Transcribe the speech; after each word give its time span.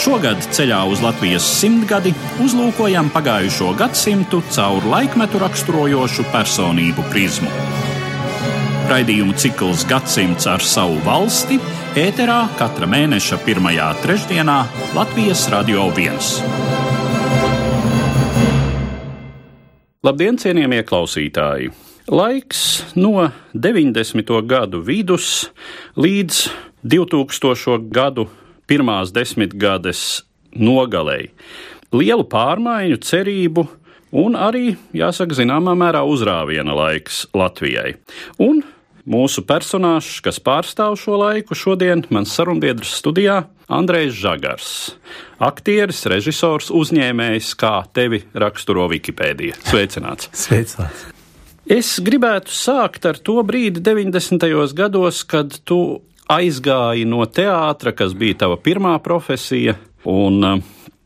Šogad 0.00 0.40
ceļā 0.56 0.78
uz 0.88 1.02
Latvijas 1.04 1.44
simtgadi 1.44 2.14
uzlūkojam 2.40 3.10
pagājušo 3.12 3.74
gadsimtu 3.76 4.40
caur 4.54 4.86
laikmetu 4.88 5.40
raksturojošu 5.42 6.24
personību 6.32 7.04
prizmu. 7.10 7.50
Raidījumu 8.88 9.36
cikls 9.36 9.84
Gadsimts 9.88 10.48
ar 10.48 10.64
savu 10.64 10.96
valsti 11.04 11.60
ēterā 12.00 12.40
katra 12.56 12.88
mēneša 12.88 13.38
pirmajā 13.44 13.90
trešdienā 14.00 14.58
Latvijas 14.96 15.44
Radio 15.52 15.84
1. 15.92 16.18
Labdien, 20.02 20.40
cienījamie 20.40 20.82
klausītāji! 20.88 21.68
Laiks 22.08 22.82
no 22.96 23.28
90. 23.54 24.38
gadu 24.48 24.80
vidus 24.82 25.50
līdz 25.94 26.46
2000. 26.82 27.76
gadu 27.92 28.26
pirmās 28.72 29.12
desmitgades 29.12 30.22
nogalēji. 30.56 31.32
Lielu 31.92 32.24
pārmaiņu, 32.24 33.00
cerību 33.04 33.66
un 34.16 34.36
arī, 34.36 34.76
jāsaka, 34.96 35.36
zināmā 35.36 35.74
mērā 35.76 36.00
uzrāviena 36.08 36.72
laiks 36.76 37.26
Latvijai. 37.36 37.98
Un 38.40 38.62
mūsu 39.08 39.44
personāžs, 39.44 40.20
kas 40.24 40.40
pārstāv 40.40 40.96
šo 41.00 41.18
laiku, 41.20 41.56
šodien 41.58 42.06
mans 42.12 42.32
sarunbiedrs 42.32 42.94
studijā 43.02 43.42
Andrejs 43.72 44.16
Žagars. 44.20 44.70
Aktieris, 45.42 46.04
režisors, 46.08 46.70
uzņēmējs, 46.72 47.52
kā 47.60 47.82
tevi 47.92 48.22
raksturo 48.32 48.88
Wikipēdija. 48.92 49.58
Sveicināts! 49.68 50.32
Sveicināts! 50.46 51.10
Es 51.72 51.94
gribētu 52.02 52.50
sākt 52.50 53.04
ar 53.06 53.20
to 53.22 53.36
brīdi 53.46 53.84
90. 53.84 54.48
gados, 54.74 55.22
kad 55.28 55.60
tu 55.68 56.02
aizgāji 56.30 57.06
no 57.08 57.24
teātra, 57.26 57.92
kas 57.96 58.14
bija 58.18 58.42
tava 58.44 58.58
pirmā 58.60 58.94
profesija. 59.02 59.76
Un 60.08 60.46
uh, 60.46 60.62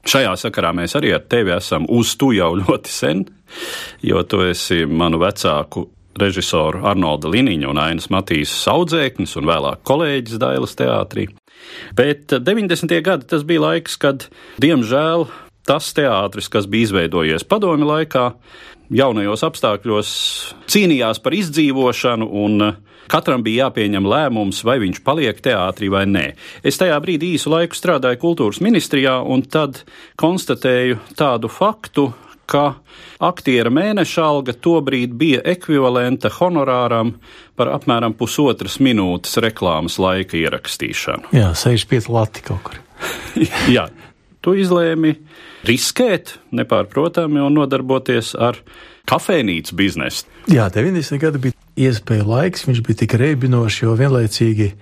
šajā 0.09 0.36
sakarā 0.41 0.72
mēs 0.77 0.97
arī 0.98 1.12
ar 1.17 1.25
tevi 1.28 1.55
esam 1.56 1.86
uz 1.92 2.14
tu 2.19 2.33
jau 2.36 2.53
ļoti 2.59 2.92
sen, 2.92 3.25
jo 4.06 4.22
tu 4.28 4.42
esi 4.47 4.84
manu 4.87 5.20
vecāku 5.22 5.89
režisoru 6.17 6.84
Arnolda 6.89 7.28
Liniņa 7.28 7.69
un 7.69 7.81
Ainas 7.81 8.09
Matīs 8.12 8.53
audzēknis 8.72 9.37
un 9.37 9.48
vēlāk 9.50 9.83
kolēģis 9.87 10.41
Dailas 10.41 10.77
teātrī. 10.78 11.28
Bet 11.97 12.33
90. 12.33 12.94
gadi 13.05 13.28
tas 13.28 13.44
bija 13.44 13.64
laiks, 13.67 13.98
kad, 14.00 14.28
diemžēl, 14.62 15.27
tas 15.67 15.91
teātris, 15.97 16.48
kas 16.53 16.69
bija 16.70 16.89
izveidojies 16.89 17.44
padomi 17.48 17.89
laikā, 17.89 18.31
jaunajos 18.97 19.42
apstākļos 19.48 20.11
cīnījās 20.70 21.20
par 21.25 21.37
izdzīvošanu 21.37 22.28
un 22.44 22.69
Katram 23.11 23.45
bija 23.47 23.67
jāpieņem 23.67 24.07
lēmums, 24.11 24.62
vai 24.67 24.79
viņš 24.83 25.03
paliek 25.07 25.41
teātrī 25.43 25.91
vai 25.93 26.05
nē. 26.11 26.27
Es 26.67 26.81
tajā 26.81 26.99
brīdī 27.03 27.35
īsu 27.37 27.53
laiku 27.53 27.79
strādāju 27.79 28.21
kultūras 28.23 28.62
ministrijā, 28.65 29.19
un 29.23 29.45
tad 29.47 29.85
konstatēju 30.21 31.01
tādu 31.19 31.51
faktu, 31.53 32.11
ka 32.47 32.79
aktiera 33.23 33.71
mēneša 33.75 34.25
alga 34.25 34.55
tobrīd 34.55 35.15
bija 35.19 35.43
ekvivalenta 35.55 36.31
honorāram 36.39 37.17
par 37.59 37.73
apmēram 37.75 38.15
pusotras 38.19 38.79
minūtes 38.83 39.39
reklāmas 39.43 39.99
laika 40.03 40.39
ierakstīšanu. 40.39 41.33
Jā, 41.37 41.50
65 41.59 42.11
lati 42.12 42.45
kaut 42.47 42.62
kur. 42.69 42.81
Jā, 43.77 43.89
tu 44.45 44.55
izlēmi 44.56 45.16
riskēt 45.66 46.37
nepārprotami 46.55 47.43
un 47.43 47.59
nodarboties 47.59 48.34
ar 48.39 48.62
kafejnīcu 49.11 49.78
biznesu. 49.78 50.27
Jā, 50.50 50.71
90. 50.72 51.19
gadi 51.22 51.49
bija 51.49 51.66
iespēja 51.76 52.25
laiks, 52.26 52.66
viņš 52.69 52.82
bija 52.87 53.03
tik 53.03 53.16
reibinošs, 53.20 53.82
jo 53.84 53.94
vienlaicīgi 53.98 54.72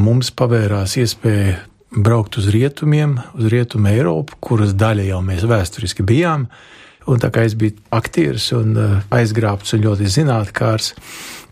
mums 0.00 0.30
pavērās 0.36 0.96
iespēja 1.00 1.58
braukt 1.94 2.38
uz 2.40 2.48
rietumiem, 2.52 3.18
uz 3.38 3.48
rietumu 3.52 3.90
Eiropu, 3.92 4.38
kuras 4.42 4.74
daļa 4.76 5.08
jau 5.08 5.20
mēs 5.24 5.46
vēsturiski 5.48 6.06
bijām. 6.06 6.48
Un 7.04 7.20
tā 7.20 7.28
kā 7.28 7.42
es 7.44 7.52
biju 7.60 7.76
aktieris 7.92 8.48
un 8.56 8.78
uh, 8.80 8.92
aizgrābts 9.12 9.74
un 9.76 9.82
ļoti 9.84 10.08
zinātnākārs 10.08 10.94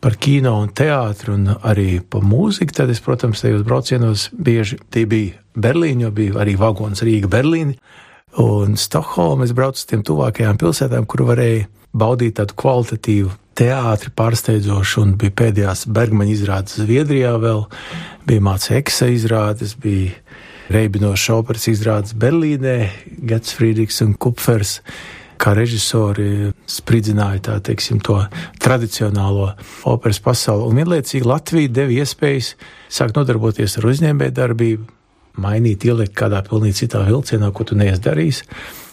par 0.03 0.17
kino 0.17 0.55
un 0.63 0.71
teātru 0.73 1.37
un 1.37 1.51
arī 1.61 2.01
par 2.01 2.25
mūziku, 2.25 2.73
tad 2.75 2.91
es, 2.91 3.03
protams, 3.05 3.45
tajos 3.45 3.67
braucienos 3.67 4.31
bieži 4.33 4.81
tie 4.91 5.05
bija 5.07 5.37
Berlīna, 5.53 6.07
jo 6.07 6.15
bija 6.17 6.41
arī 6.41 6.57
vagons 6.57 7.05
Rīga 7.05 7.29
Berlīna 7.31 7.77
un 8.41 8.79
Stokholma. 8.81 9.45
Es 9.45 9.53
braucu 9.53 9.83
uz 9.83 9.87
tiem 9.91 10.03
tuvākajām 10.09 10.59
pilsētām, 10.59 11.05
kur 11.07 11.27
varēja 11.29 11.69
baudīt 11.93 12.39
tādu 12.41 12.57
kvalitatīvu 12.57 13.37
teātri 13.59 14.13
pārsteidzoši, 14.17 14.99
un 15.03 15.15
bija 15.21 15.35
pēdējās 15.43 15.87
Bergmaņa 15.93 16.35
izrādes 16.35 16.79
Zviedrijā 16.81 17.33
vēl, 17.43 17.65
bija 18.29 18.45
Māca 18.45 18.77
Eksa 18.79 19.11
izrādes, 19.13 19.75
bija 19.79 20.15
Reibinoša 20.73 21.37
operas 21.37 21.67
izrādes 21.69 22.15
Berlīnē, 22.17 22.77
Gets 23.29 23.57
Friedrichs 23.59 24.01
un 24.05 24.15
Kupfers 24.15 24.79
kā 25.43 25.57
režisori 25.59 26.53
spridzināja 26.71 27.43
tā, 27.49 27.57
teiksim, 27.67 27.99
to 28.05 28.21
tradicionālo 28.63 29.51
operas 29.91 30.21
pasauli. 30.23 30.69
Un 30.69 30.79
vienlaicīgi 30.79 31.27
Latvija 31.27 31.73
deva 31.81 31.97
iespējas 31.99 32.53
sākt 32.93 33.19
nodarboties 33.19 33.75
ar 33.81 33.89
uzņēmējdarbību, 33.91 34.87
mainīt, 35.43 35.87
ielikt 35.89 36.15
kādā 36.19 36.45
pilnīgi 36.47 36.85
citā 36.85 37.03
vilcienā, 37.09 37.51
ko 37.51 37.67
tu 37.67 37.79
neesi 37.79 38.05
darījis. 38.05 38.43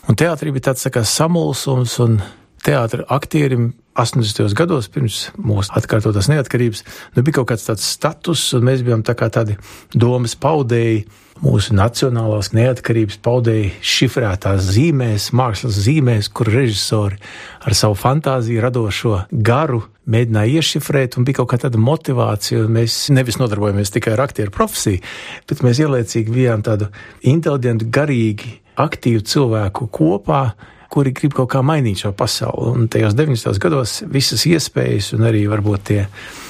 Un 0.09 0.17
teātrī 0.17 0.53
bija 0.55 0.71
tāds 0.71 0.87
tā 0.87 0.93
kā 0.95 1.03
samulsums 1.05 1.99
un 2.01 2.17
teātra 2.65 3.05
aktierim 3.13 3.73
80. 3.97 4.53
gados, 4.57 4.89
pirms 4.91 5.29
mūsu 5.37 5.73
atkārtotās 5.75 6.29
neatkarības, 6.31 6.83
nu, 7.15 7.23
bija 7.23 7.39
kaut 7.39 7.49
kāds 7.53 7.65
tāds 7.67 7.87
status, 7.87 8.45
un 8.57 8.67
mēs 8.69 8.83
bijām 8.85 9.01
tā 9.05 9.15
tādi 9.17 9.57
domas 9.95 10.37
paudēji, 10.39 11.07
mūsu 11.43 11.75
nacionālās 11.75 12.51
neatkarības 12.55 13.19
paudēji 13.23 13.71
šifrētās 13.79 14.71
zīmēs, 14.75 15.29
mākslas 15.35 15.77
zīmēs, 15.85 16.27
kur 16.35 16.51
režisori 16.51 17.19
ar 17.63 17.75
savu 17.77 17.95
fantāziju 17.99 18.63
radošo 18.65 19.15
garu 19.31 19.85
mēģināja 20.09 20.59
iešifrēt, 20.59 21.15
un 21.17 21.27
bija 21.27 21.39
kaut 21.39 21.51
kā 21.53 21.61
tāda 21.63 21.79
motivācija, 21.81 22.65
mēs 22.71 23.05
nevis 23.13 23.39
nodarbojamies 23.39 23.93
tikai 23.95 24.15
ar 24.15 24.25
aktieru 24.25 24.53
profesiju, 24.55 25.03
bet 25.49 25.63
mēs 25.65 25.81
ieliecīgi 25.83 26.33
bijām 26.33 26.65
tādu 26.65 26.89
inteliģentu, 27.29 27.87
garīgi, 27.93 28.57
aktīvu 28.79 29.23
cilvēku 29.27 29.89
kopā, 29.95 30.43
kuri 30.89 31.13
grib 31.15 31.35
kaut 31.37 31.51
kā 31.53 31.63
mainīt 31.65 32.03
šo 32.03 32.13
pasauli. 32.17 32.73
Un 32.73 32.87
tajos 32.91 33.15
90. 33.17 33.59
gados 33.61 33.99
visas 34.09 34.45
iespējas 34.49 35.13
un 35.17 35.27
arī 35.29 35.45
varbūt 35.51 35.85
tie 35.91 36.05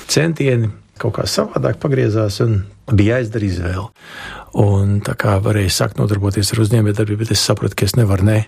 centieni 0.10 0.72
kaut 1.00 1.16
kā 1.20 1.26
savādāk 1.30 1.80
pagriezās 1.80 2.40
un 2.44 2.62
bija 2.92 3.20
jāizdara 3.20 3.48
izvēle. 3.48 3.88
Un 4.60 4.98
tā 5.06 5.14
kā 5.20 5.38
varēja 5.44 5.76
sākt 5.76 6.00
nodarboties 6.02 6.52
ar 6.54 6.64
uzņēmējdarbību, 6.66 7.22
bet 7.24 7.36
es 7.36 7.44
sapratu, 7.46 7.78
ka 7.78 7.88
es 7.88 7.96
nevaru 8.00 8.26
ne 8.28 8.40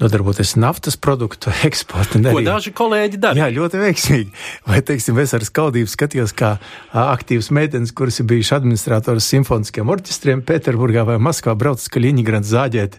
nodarboties 0.00 0.54
naftas 0.58 0.96
produktu 0.96 1.52
eksportu. 1.68 2.20
Ko 2.24 2.42
daži 2.44 2.72
kolēģi 2.76 3.20
dara? 3.22 3.44
Jā, 3.44 3.48
ļoti 3.54 3.82
veiksmīgi. 3.82 4.32
Vai, 4.68 4.80
teiksim, 4.86 5.18
es 5.22 5.34
ar 5.36 5.44
skaudību 5.46 5.90
skatījos, 5.90 6.34
kā 6.38 6.56
aktīvs 6.92 7.50
meitenes, 7.54 7.92
kuras 7.96 8.20
ir 8.20 8.28
bijušas 8.30 8.58
administratoras 8.58 9.28
simfoniskiem 9.28 9.90
orķestriem 9.94 10.42
Pēterburgā 10.46 11.04
vai 11.08 11.18
Maskavā, 11.22 11.56
brauc 11.58 11.82
uz 11.82 11.90
Kaļiņģerānu 11.94 12.48
zāģēt, 12.48 12.98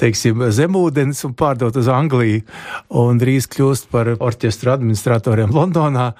teiksim, 0.00 0.44
zemūdens 0.54 1.24
un 1.28 1.36
pārdot 1.38 1.76
uz 1.80 1.90
Angliju, 1.92 2.42
un 3.00 3.20
drīz 3.20 3.48
kļūst 3.50 3.90
par 3.92 4.14
orķestra 4.16 4.76
administratoriem 4.78 5.52
Londonā. 5.54 6.10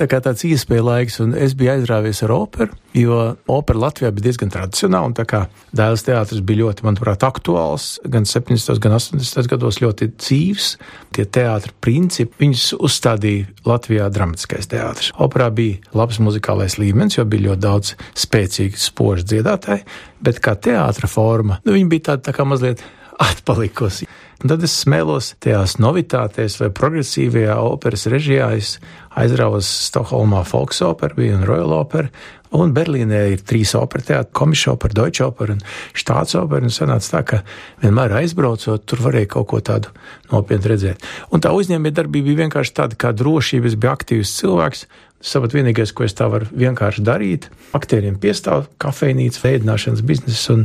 Tā 0.00 0.08
kā 0.10 0.22
tāds 0.24 0.44
iespēja 0.48 0.86
laiks, 0.86 1.20
un 1.24 1.36
es 1.38 1.56
biju 1.58 1.76
aizrāvies 1.76 2.22
ar 2.26 2.34
operu, 2.34 2.76
jo 2.96 3.18
opera 3.50 3.86
Latvijā 3.86 4.12
bija 4.12 4.28
diezgan 4.28 4.52
tradicionāla, 4.52 5.10
un 5.10 5.16
tā 5.16 5.26
kā 5.28 5.44
dēls 5.76 6.04
teātris 6.06 6.42
bija 6.44 6.66
ļoti, 6.66 6.86
manuprāt, 6.86 7.24
aktuāls, 7.26 7.96
gan 8.08 8.26
70. 8.28 8.80
gan 8.82 8.96
80 8.98 9.41
gados 9.50 9.80
ļoti 9.82 10.10
dzīves. 10.14 10.68
Tie 11.16 11.26
teātris 11.26 11.76
principi, 11.84 12.38
viņus 12.44 12.66
uzstādīja 12.78 13.48
Latvijā 13.68 14.08
dramatiskais 14.12 14.70
teātris. 14.72 15.12
Operā 15.22 15.50
bija 15.54 15.80
labs 15.96 16.20
muzikālais 16.22 16.78
līmenis, 16.80 17.18
jo 17.18 17.26
bija 17.28 17.50
ļoti 17.50 17.64
daudz 17.66 17.94
spēcīgu, 18.24 18.80
spožu 18.80 19.28
dziedātāju, 19.34 19.86
bet 20.24 20.42
kā 20.44 20.56
teātra 20.56 21.10
forma, 21.10 21.60
nu, 21.66 21.76
viņa 21.76 21.92
bija 21.92 22.08
tāda 22.12 22.30
tā 22.30 22.36
kā 22.36 22.46
mazliet 22.48 22.84
atpalikusi. 23.30 24.08
Un 24.42 24.50
tad 24.50 24.64
es 24.66 24.72
smēlos 24.82 25.36
tajās 25.42 25.76
novitātēs 25.78 26.56
vai 26.58 26.72
progresīvajā 26.74 27.60
operas 27.62 28.08
režijā. 28.10 28.48
Es 28.58 28.72
aizrāvos 29.18 29.68
Stokholmā 29.88 30.42
Folksoperu, 30.48 31.18
bija 31.18 31.36
un 31.36 31.44
Royal 31.48 31.74
Opera, 31.76 32.08
un 32.52 32.72
Berlīnē 32.76 33.22
ir 33.32 33.44
trīs 33.48 33.72
opera 33.78 34.04
teātri, 34.08 34.32
Komisopera, 34.36 34.96
Deutsche 34.96 35.24
Opera 35.24 35.56
un 35.56 35.62
Štātsopera, 35.96 36.66
un 36.68 36.74
sanāca 36.74 37.14
tā, 37.14 37.22
ka 37.28 37.40
vienmēr 37.84 38.16
aizbraucot, 38.20 38.84
tur 38.88 39.04
varēja 39.06 39.30
kaut 39.36 39.48
ko 39.52 39.62
tādu 39.64 39.92
nopietnu 40.32 40.74
redzēt. 40.74 41.08
Un 41.32 41.44
tā 41.44 41.54
uzņēmējdarbība 41.56 42.30
bija 42.30 42.44
vienkārši 42.44 42.76
tāda 42.76 42.98
kā 42.98 43.14
drošība, 43.16 43.70
es 43.70 43.78
biju 43.78 43.94
aktīvs 43.94 44.36
cilvēks, 44.40 44.86
Savat 45.22 45.52
vienīgais, 45.54 45.92
ko 45.94 46.02
es 46.02 46.16
tā 46.18 46.26
varu 46.26 46.48
vienkārši 46.50 47.02
darīt, 47.06 47.44
aktieriem 47.78 48.16
piestāv 48.18 48.64
kafejnīca, 48.82 49.38
veidināšanas 49.44 50.02
biznesa, 50.02 50.56
un 50.56 50.64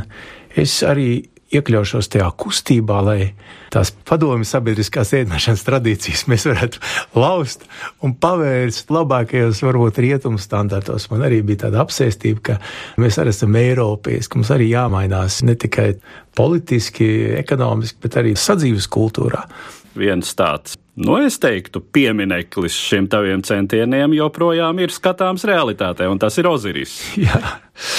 es 0.57 0.79
arī 0.81 1.27
iekļaušos 1.53 2.09
tajā 2.11 2.27
kustībā, 2.39 2.99
lai 3.05 3.19
tās 3.73 3.91
padomju 4.07 4.47
sabiedriskās 4.47 5.13
ēdināšanas 5.17 5.65
tradīcijas 5.67 6.25
mēs 6.31 6.47
varētu 6.49 6.81
laust 7.19 7.67
un 8.03 8.15
pavērst 8.19 8.91
labākajos, 8.93 9.61
varbūt, 9.65 10.01
rietumu 10.03 10.41
standartos. 10.41 11.09
Man 11.11 11.25
arī 11.27 11.41
bija 11.47 11.65
tāda 11.67 11.83
apsēstība, 11.85 12.43
ka 12.49 12.57
mēs 13.01 13.19
arī 13.21 13.35
esam 13.35 13.55
eiropieši, 13.59 14.31
ka 14.31 14.41
mums 14.41 14.51
arī 14.55 14.71
jāmainās 14.71 15.41
ne 15.47 15.55
tikai 15.59 15.93
politiski, 16.37 17.07
ekonomiski, 17.39 18.01
bet 18.03 18.19
arī 18.23 18.35
sadzīves 18.37 18.89
kultūrā. 18.93 19.45
Viens 19.97 20.35
tāds 20.37 20.77
Nu, 20.97 21.19
es 21.21 21.35
teiktu, 21.37 21.77
piemineklis 21.93 22.73
šiem 22.73 23.05
taviem 23.05 23.43
centieniem 23.45 24.15
joprojām 24.17 24.79
ir 24.81 24.89
skatāms 24.89 25.43
realitātē, 25.45 26.07
un 26.09 26.17
tas 26.17 26.33
ir 26.41 26.47
Oziris. 26.49 26.95
Jā. 27.27 27.37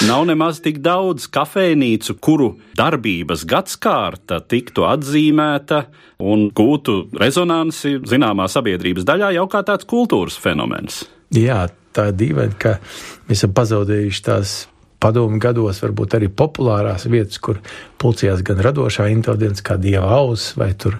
Nav 0.03 0.25
nemaz 0.27 0.59
tik 0.59 0.81
daudz 0.83 1.29
kafejnīcu, 1.31 2.17
kuru 2.19 2.49
darbības 2.75 3.45
gadskārta 3.47 4.41
tiktu 4.43 4.83
atzīmēta 4.89 5.85
un 6.19 6.49
gūtu 6.51 6.97
rezonanci 7.21 8.01
zināmā 8.03 8.49
sabiedrības 8.51 9.07
daļā 9.07 9.31
jau 9.37 9.47
kā 9.47 9.63
tāds 9.63 9.87
kultūras 9.87 10.35
fenomens. 10.35 11.05
Jā, 11.31 11.69
tā 11.95 12.09
ir 12.11 12.19
dīvaini, 12.19 12.59
ka 12.59 12.81
mēs 13.29 13.39
esam 13.39 13.55
pazaudējuši 13.55 14.25
tās 14.27 14.57
padomu 14.99 15.39
gados 15.39 15.79
varbūt 15.83 16.15
arī 16.17 16.29
populārās 16.31 17.07
vietas, 17.09 17.39
kur 17.41 17.59
pulcējās 18.01 18.43
gan 18.47 18.61
radošā 18.63 19.07
inteliģence, 19.13 19.63
kā 19.65 19.77
dieva 19.79 20.09
auss, 20.19 20.53
vai 20.59 20.73
tur 20.79 20.99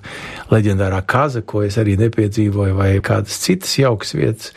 leģendārā 0.51 1.01
kaza, 1.07 1.43
ko 1.43 1.63
es 1.67 1.77
arī 1.81 1.97
nepiedzīvoju, 1.99 2.77
vai 2.79 2.91
kādas 3.05 3.39
citas 3.43 3.75
jaukas 3.79 4.15
vietas. 4.15 4.53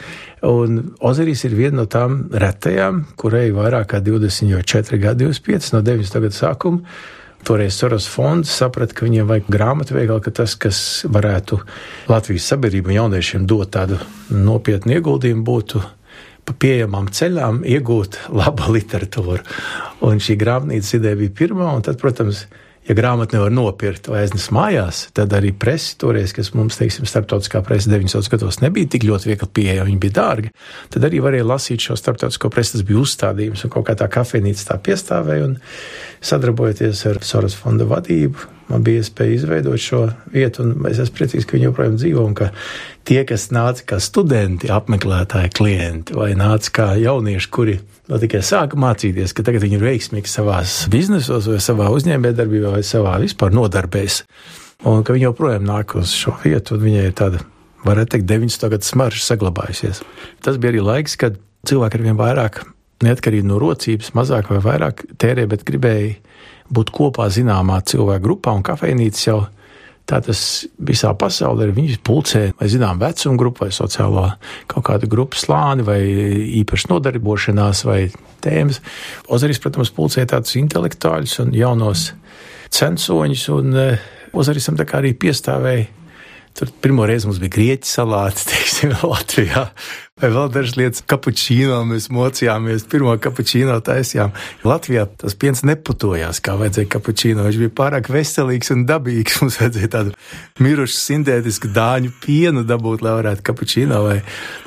Un 0.47 0.95
Ozeris 1.03 1.45
ir 1.47 1.57
viena 1.59 1.83
no 1.83 1.89
tām 1.91 2.25
retajām, 2.31 3.05
kurai 3.19 3.49
vairāk 3.55 3.93
kā 3.95 4.03
24 4.03 5.03
gadi, 5.03 5.27
25 5.31 5.75
no 5.77 5.83
90. 5.87 6.23
gadu 6.27 6.39
sākuma. 6.39 6.97
Toreiz 7.43 7.75
Soros 7.75 8.05
fonds 8.07 8.51
saprata, 8.55 8.95
ka 8.95 9.03
viņiem 9.03 9.27
vajag 9.27 9.49
grāmatveikalu, 9.51 10.23
ka 10.23 10.31
tas, 10.31 10.55
kas 10.55 10.77
varētu 11.11 11.59
Latvijas 12.07 12.47
sabiedrību 12.53 12.93
un 12.93 12.99
jauniešiem 13.01 13.49
dot 13.51 13.73
tādu 13.75 13.99
nopietnu 14.31 14.95
ieguldījumu, 14.95 15.43
būtu 15.49 15.83
pa 16.49 16.57
pieejamām 16.65 17.11
ceļām 17.15 17.63
iegūt 17.69 18.19
labu 18.41 18.75
literatūru. 18.77 19.43
Un 20.07 20.21
šī 20.23 20.39
grāmatnīcas 20.41 20.99
ideja 20.99 21.21
bija 21.23 21.39
pirmā, 21.43 21.71
un 21.77 21.87
tad, 21.87 22.01
protams, 22.03 22.47
ja 22.89 22.97
grāmatu 22.99 23.37
nevar 23.37 23.53
nopirkt 23.55 24.09
vai 24.11 24.25
aiznes 24.25 24.49
mājās, 24.55 25.05
tad 25.15 25.33
arī 25.37 25.53
presi 25.55 25.95
toreiz, 26.03 26.33
kas 26.35 26.51
mums, 26.57 26.79
teiksim, 26.81 27.07
starptautiskā 27.07 27.63
presa 27.67 27.93
90. 27.93 28.31
gados 28.33 28.59
nebija 28.63 28.91
tik 28.91 29.07
ļoti 29.07 29.31
viegli 29.31 29.49
pieejama, 29.59 29.87
viņi 29.87 30.01
bija 30.03 30.17
dārgi, 30.19 30.51
tad 30.91 31.07
arī 31.07 31.21
varēja 31.23 31.47
lasīt 31.47 31.87
šo 31.87 31.97
starptautisko 31.99 32.51
presi, 32.51 32.75
tas 32.77 32.87
bija 32.89 33.05
uzstādījums, 33.05 33.63
un 33.63 33.75
kaut 33.75 33.87
kā 33.87 33.95
tā 33.99 34.11
kafejnīca 34.11 34.73
tā 34.73 34.81
piestāvēja, 34.83 35.53
un 35.53 35.55
sadarbojoties 36.27 37.05
ar 37.13 37.23
Soros 37.27 37.55
fonda 37.59 37.87
vadību, 37.87 38.51
man 38.73 38.83
bija 38.83 39.05
iespēja 39.05 39.39
izveidot 39.39 39.83
šo 39.83 40.09
vietu, 40.35 40.67
un 40.67 40.91
es 40.91 40.99
esmu 41.03 41.21
priecīgs, 41.21 41.47
ka 41.47 41.59
viņi 41.59 41.69
joprojām 41.69 41.99
dzīvo, 42.01 42.27
un 42.27 42.35
ka 42.39 42.51
tie, 43.09 43.23
kas 43.29 43.49
nāca 43.55 43.85
kā 43.93 43.99
studenti, 44.03 44.71
apmeklētāji, 44.73 45.53
klienti, 45.57 46.17
vai 46.17 46.33
nāca 46.39 46.73
kā 46.75 46.89
jaunieši, 47.01 47.51
kuri 47.53 47.79
no 48.11 48.19
tikai 48.23 48.43
sāka 48.47 48.79
mācīties, 48.81 49.35
ka 49.37 49.45
tagad 49.47 49.65
viņi 49.65 49.79
ir 49.79 49.87
veiksmīgi 49.87 50.31
savā 50.31 50.61
biznesos, 50.93 51.49
vai 51.51 51.61
savā 51.63 51.91
uzņēmējdarbībā, 51.95 52.75
vai 52.77 52.83
savā 52.87 53.17
vispār 53.23 53.55
nodarbēs, 53.55 54.23
un 54.89 55.07
ka 55.07 55.17
viņi 55.17 55.29
joprojām 55.29 55.67
nāk 55.69 55.97
uz 56.01 56.15
šo 56.17 56.37
vietu, 56.45 56.77
un 56.77 56.85
viņai 56.87 57.07
ir 57.09 57.17
tāda, 57.19 57.43
varētu 57.87 58.17
teikt, 58.17 58.29
90. 58.31 58.69
gadu 58.77 58.89
smarža 58.89 59.25
saglabājusies. 59.27 60.03
Tas 60.45 60.61
bija 60.63 60.75
arī 60.75 60.85
laiks, 60.87 61.19
kad 61.19 61.39
cilvēki 61.69 61.99
ar 61.99 62.07
vien 62.07 62.19
vairāk, 62.19 62.63
neatkarīgi 63.03 63.47
no 63.47 63.59
rocības, 63.63 64.13
mazāk 64.19 64.51
vai 64.53 64.61
vairāk 64.63 65.07
tērē, 65.19 65.49
bet 65.51 65.67
gribēja 65.67 66.15
būt 66.73 66.93
kopā 66.95 67.27
zināmā 67.33 67.81
cilvēku 67.87 68.25
grupā, 68.25 68.55
un 68.57 68.65
kafejnīcas 68.67 69.27
jau 69.27 69.41
tā 70.09 70.19
tas 70.25 70.43
visā 70.83 71.13
pasaulē 71.19 71.69
ir. 71.69 71.75
Viņi 71.77 71.99
pulcē 72.05 72.43
vai 72.59 72.69
zinām 72.73 73.01
vecumu 73.03 73.39
grupu, 73.41 73.65
vai 73.67 73.75
sociālo 73.75 74.27
kaut 74.71 74.87
kādu 74.89 75.09
grupu 75.11 75.39
slāni, 75.39 75.87
vai 75.87 76.01
īpaši 76.63 76.91
nodarbošanās, 76.93 77.85
vai 77.89 78.01
tēmas. 78.45 78.83
Ozaris, 79.33 79.63
protams, 79.63 79.93
pulcē 79.95 80.27
tādus 80.31 80.59
intelektuāļus 80.61 81.39
un 81.47 81.57
jaunos 81.57 82.11
censoņus, 82.73 83.49
un 83.55 83.79
eh, 83.79 84.07
Ozarisam 84.33 84.79
tā 84.79 84.87
kā 84.89 85.03
arī 85.03 85.13
piestāvēja. 85.21 85.91
Tur 86.57 86.69
pirmo 86.85 87.05
reizi 87.09 87.29
mums 87.29 87.41
bija 87.41 87.53
grieķu 87.53 87.89
salāti, 87.89 88.47
teiksim, 88.51 88.97
Latvijā 89.05 89.67
vai 90.21 90.31
vēl 90.31 90.51
dažas 90.53 90.77
lietas. 90.79 91.03
Kapučīno 91.09 91.81
mēs 91.89 92.09
mocījāmies, 92.13 92.85
pirmo 92.91 93.15
kapučīno 93.21 93.79
taisījām. 93.85 94.33
Latvijā 94.67 95.07
tas 95.19 95.35
piens 95.39 95.65
neputojās, 95.67 96.41
kā 96.45 96.55
vajadzēja 96.61 96.91
kapučīno. 96.93 97.47
Viņš 97.49 97.61
bija 97.63 97.73
pārāk 97.81 98.11
veselīgs 98.13 98.73
un 98.75 98.85
dabīgs. 98.89 99.39
Mums 99.43 99.59
vajadzēja 99.63 99.91
tādu 99.97 100.15
mirušu 100.63 100.99
sintētisku 100.99 101.73
dāņu 101.75 102.13
pienu 102.23 102.65
dabūt, 102.69 103.05
lai 103.05 103.17
varētu 103.19 103.47
kapučīno 103.51 104.03
vai 104.07 104.19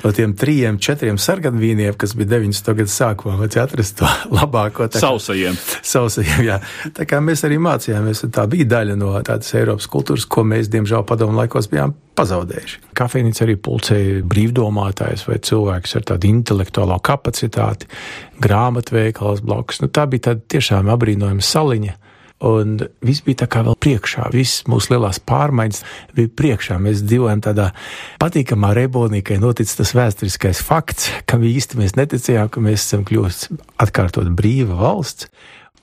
no 0.04 0.12
tiem 0.16 0.36
trijiem, 0.38 0.80
četriem 0.82 1.20
sarkanvīniem, 1.20 1.96
kas 1.98 2.16
bija 2.18 2.34
90. 2.36 2.72
gadu 2.82 2.92
sākumā, 2.92 3.38
vajadzēja 3.40 3.68
atrast 3.70 4.00
to 4.02 4.10
labāko. 4.38 4.90
Tā, 4.92 5.02
sausajiem. 5.06 5.56
Sausajiem, 5.80 6.42
jā. 6.50 6.60
Tā 6.96 7.08
kā 7.08 7.22
mēs 7.24 7.46
arī 7.48 7.60
mācījāmies, 7.62 8.26
tā 8.34 8.48
bija 8.50 8.68
daļa 8.76 8.98
no 9.00 9.14
tādas 9.26 9.54
Eiropas 9.56 9.88
kultūras, 9.90 10.28
ko 10.28 10.44
mēs, 10.46 10.68
diemžēl, 10.72 11.06
padomu 11.08 11.38
laikos 11.40 11.70
bijām 11.72 11.96
pazaudējuši. 12.16 12.80
Kafejnīca 12.96 13.44
arī 13.46 13.56
pulcēja 13.60 14.24
brīvdomātājus 14.28 15.26
vai 15.28 15.38
cilvēkus 15.44 15.98
ar 15.98 16.08
tādu 16.12 16.30
intelektuālo 16.30 16.98
kapacitāti, 17.04 17.88
grāmatveikals 18.42 19.44
blakus. 19.46 19.82
Nu, 19.82 19.90
tā 19.92 20.06
bija 20.10 20.30
tāda 20.30 20.44
tiešām 20.56 20.90
apbrīnojama 20.96 21.44
saliņa. 21.44 21.96
Un 22.46 22.74
viss 23.00 23.24
bija 23.24 23.46
tā 23.46 23.46
kā 23.48 23.62
vēl 23.64 23.78
priekšā, 23.80 24.26
visas 24.34 24.66
mūsu 24.68 24.92
lielās 24.92 25.16
pārmaiņas 25.24 25.78
bija 26.18 26.28
priekšā. 26.36 26.76
Mēs 26.84 27.00
dzīvojam 27.06 27.40
tādā 27.46 27.70
patīkamā 28.20 28.74
rebonī, 28.76 29.22
ka 29.24 29.38
ir 29.38 29.40
noticis 29.40 29.78
tas 29.78 29.94
vēsturiskais 29.96 30.60
fakts, 30.60 31.08
kam 31.24 31.46
īsti 31.48 31.80
mēs 31.80 31.96
neticējām, 31.96 32.50
ka 32.52 32.60
mēs 32.60 32.84
esam 32.84 33.06
kļuvusi 33.08 33.56
atkārtot 33.80 34.28
brīva 34.36 34.76
valsts, 34.82 35.30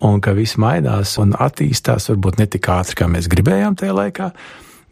un 0.06 0.21
ka 0.21 0.36
viss 0.38 0.59
mainās 0.62 1.15
un 1.21 1.33
attīstās 1.33 2.12
varbūt 2.12 2.38
ne 2.38 2.47
tik 2.53 2.69
ātri, 2.69 3.00
kā 3.01 3.09
mēs 3.09 3.31
gribējām 3.33 3.79
tajā 3.79 3.97
laikā, 3.97 4.29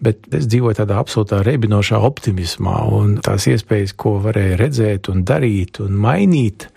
bet 0.03 0.27
es 0.35 0.47
dzīvoju 0.49 0.79
tādā 0.81 0.97
absolūtā 1.01 1.41
rebinošā 1.45 1.99
optimismā, 2.01 2.77
un 2.97 3.19
tās 3.23 3.47
iespējas, 3.51 3.95
ko 3.99 4.17
varēja 4.23 4.59
redzēt 4.61 5.11
un 5.13 5.23
darīt 5.27 5.81
un 5.83 5.97
mainīt, 6.01 6.67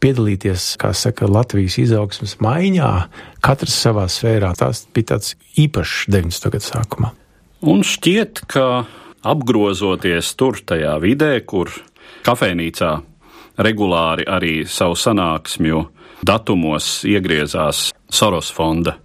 piedalīties, 0.00 0.74
kā 0.80 0.94
saka, 0.96 1.28
Latvijas 1.28 1.76
izaugsmas 1.82 2.38
maiņā, 2.40 2.90
katrs 3.44 3.76
savā 3.84 4.06
sfērā, 4.10 4.54
tas 4.58 4.86
bija 4.94 5.14
tāds 5.14 5.34
īpašs 5.60 6.06
90. 6.08 6.50
gadu 6.54 6.66
sākumā. 6.66 7.12
Un 7.68 7.84
šķiet, 7.84 8.46
ka 8.48 8.66
apgrozoties 9.28 10.32
tur 10.40 10.62
tajā 10.64 10.94
vidē, 11.02 11.34
kur 11.44 11.68
kafejnīcā 12.24 12.94
regulāri 13.60 14.24
arī 14.24 14.54
savu 14.64 14.96
sanāksmju 14.96 15.84
datumos 16.24 17.00
iegriezās 17.08 17.90
Soros 18.10 18.50
fonda 18.52 18.96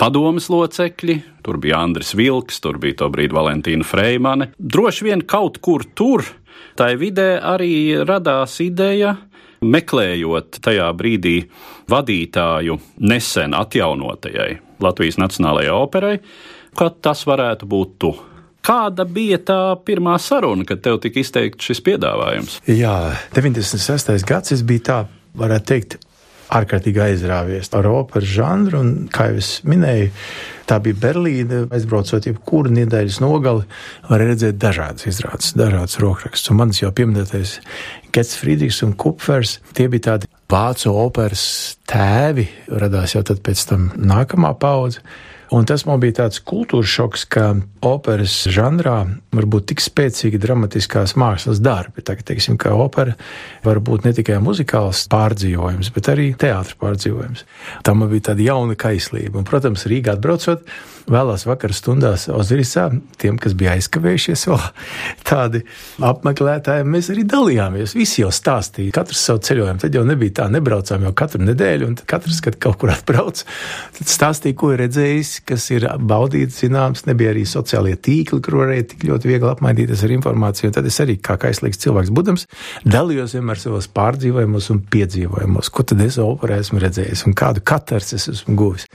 padomas 0.00 0.48
locekļi, 0.48 1.16
tur 1.44 1.58
bija 1.60 1.82
Andris 1.84 2.14
Vilks, 2.16 2.60
tur 2.64 2.78
bija 2.80 3.02
to 3.02 3.10
brīdi 3.12 3.36
Valentīna 3.36 3.84
Freimane. 3.86 4.50
Droši 4.56 5.06
vien 5.10 5.24
kaut 5.28 5.60
kur 5.64 5.84
tur, 5.84 6.24
tai 6.78 6.94
vidē 7.00 7.34
arī 7.44 8.00
radās 8.08 8.56
ideja, 8.64 9.16
meklējot 9.60 10.62
tajā 10.64 10.88
brīdī 10.96 11.36
vadītāju 11.92 12.78
nesen 13.04 13.54
atjaunotajai 13.56 14.50
Latvijas 14.80 15.20
Nacionālajai 15.20 15.76
operai, 15.76 16.16
ka 16.76 16.88
tas 17.04 17.26
varētu 17.28 17.68
būt 17.68 17.96
tu. 18.00 18.14
Kāda 18.64 19.04
bija 19.08 19.38
tā 19.40 19.60
pirmā 19.84 20.18
saruna, 20.20 20.64
kad 20.68 20.82
tev 20.84 21.00
tika 21.04 21.20
izteikts 21.20 21.68
šis 21.68 21.80
piedāvājums? 21.84 22.58
Jā, 22.68 23.16
96. 23.36 24.16
gads 24.28 24.64
bija 24.68 24.86
tā, 24.88 24.98
varētu 25.40 25.68
teikt, 25.72 25.96
ārkārtīgi 26.50 27.02
aizrāvies 27.04 27.70
ar 27.78 27.88
operas 27.90 28.32
žanru, 28.34 28.80
un, 28.82 28.90
kā 29.12 29.30
jau 29.30 29.38
es 29.40 29.50
minēju, 29.68 30.10
tā 30.70 30.78
bija 30.82 30.98
Berlīne. 31.02 31.64
Aizbraucot 31.74 32.26
jebkuru 32.26 32.72
nedēļas 32.74 33.20
nogali, 33.22 33.66
var 34.08 34.24
redzēt 34.24 34.58
dažādas 34.62 35.08
izrādes, 35.10 35.54
dažādas 35.58 35.98
rokrakstus. 36.02 36.52
Un 36.52 36.60
manis 36.62 36.82
jau 36.82 36.92
pieminētais 36.94 37.56
Gets 38.14 38.36
Friedrichs 38.40 38.82
un 38.86 38.96
Kupfers, 38.98 39.58
tie 39.78 39.88
bija 39.92 40.10
tādi 40.12 40.30
vācu 40.50 40.94
operas 40.98 41.44
tēvi, 41.90 42.48
radās 42.82 43.14
jau 43.16 43.24
tad 43.26 43.42
pēc 43.46 43.66
tam 43.70 43.90
nākamā 43.98 44.54
paudze. 44.60 45.02
Un 45.50 45.66
tas 45.66 45.82
man 45.82 45.98
bija 45.98 46.14
tāds 46.20 46.38
kultūras 46.46 46.90
šoks, 46.92 47.24
ka 47.34 47.48
operas 47.82 48.36
žanrā 48.54 48.98
var 49.34 49.46
būt 49.50 49.72
tik 49.72 49.80
spēcīgi 49.82 50.38
dramatiskās 50.38 51.16
mākslas 51.18 51.58
darbi. 51.58 52.04
Tagad, 52.06 52.28
teiksim, 52.28 52.54
ka 52.60 52.76
opera 52.78 53.16
var 53.64 53.80
būt 53.82 54.06
ne 54.06 54.12
tikai 54.14 54.38
muzikāls 54.44 55.02
pārdzīvojums, 55.10 55.90
bet 55.96 56.12
arī 56.12 56.28
teātris 56.38 56.78
pārdzīvojums. 56.78 57.42
Tam 57.86 58.06
bija 58.06 58.28
tāda 58.30 58.46
jauna 58.46 58.78
kaislība. 58.78 59.40
Un, 59.40 59.48
protams, 59.48 59.88
Rīgā 59.90 60.14
atbraucot, 60.14 60.62
vēlās 61.10 61.46
vakar 61.48 61.74
stundās 61.74 62.28
Ozirisā, 62.30 62.86
tiem, 63.18 63.38
kas 63.40 63.56
bija 63.58 63.74
aizkavējušies, 63.74 64.46
vēl 64.52 64.62
tādi 65.32 65.64
apmeklētāji, 66.06 66.86
mēs 66.86 67.10
arī 67.10 67.26
dalījāmies. 67.26 67.96
Visi 67.98 68.22
jau 68.22 68.30
stāstīja, 68.34 68.94
katrs 69.00 69.26
savu 69.26 69.42
ceļojumu. 69.50 69.82
Tad 69.82 69.98
jau 69.98 70.06
nebija 70.06 70.38
tā, 70.44 70.48
nebraucām 70.54 71.08
jau 71.08 71.14
katru 71.16 71.42
nedēļu, 71.42 71.90
un 71.90 71.98
katrs, 72.14 72.38
kad 72.44 72.58
kaut 72.62 72.78
kur 72.78 72.94
atbrauc, 72.94 73.42
tad 73.98 74.14
stāstīja, 74.14 74.58
ko 74.60 74.70
ir 74.76 74.84
redzējis, 74.84 75.39
kas 75.48 75.66
ir 75.74 75.86
baudīts, 76.10 76.60
zināms. 76.62 77.04
Nebija 77.08 77.32
arī 77.34 77.46
sociālie 77.48 77.96
tīkli, 77.96 78.40
kur 78.44 78.58
varēja 78.62 78.88
tik 78.92 79.06
ļoti 79.08 79.30
viegli 79.30 79.50
apmainīties 79.50 80.04
ar 80.06 80.14
informāciju. 80.16 80.72
Tad 80.76 80.88
es 80.90 81.00
arī, 81.02 81.16
kā 81.22 81.38
kaislīgs 81.40 81.80
cilvēks, 81.84 82.12
būdams, 82.16 82.46
dalījos 82.84 83.36
vienmēr 83.38 83.62
savos 83.62 83.88
pārdzīvojumos 83.96 84.70
un 84.74 84.82
piedzīvojumos, 84.92 85.72
ko 85.74 85.86
tad 85.86 86.04
es 86.04 86.20
operē 86.22 86.60
esmu 86.64 86.82
redzējis 86.84 87.26
un 87.28 87.36
kādu 87.38 87.64
katrs 87.66 88.14
es 88.16 88.28
esmu 88.34 88.56
guvis. 88.58 88.86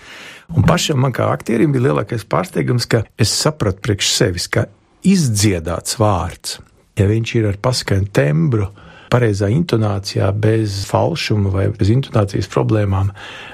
Un 0.56 0.66
pašam 0.68 1.02
man 1.02 1.14
kā 1.16 1.32
aktierim 1.34 1.74
bija 1.74 1.90
lielākais 1.90 2.28
pārsteigums, 2.30 2.88
ka 2.90 3.04
es 3.18 3.34
sapratu 3.34 3.82
priekš 3.86 4.12
sevis, 4.14 4.50
ka 4.52 4.68
izdziedāts 5.06 6.00
vārds, 6.02 6.60
ja 6.98 7.08
viņš 7.10 7.38
ir 7.40 7.50
ar 7.52 7.62
paskaņu 7.62 8.12
tembru, 8.16 8.70
pareizā 9.16 9.48
intonācijā, 9.54 10.28
bez 10.36 10.82
falšuma 10.90 11.52
vai 11.54 11.68
bez 11.76 11.92
intonācijas 11.94 12.50
problēmām, 12.52 13.14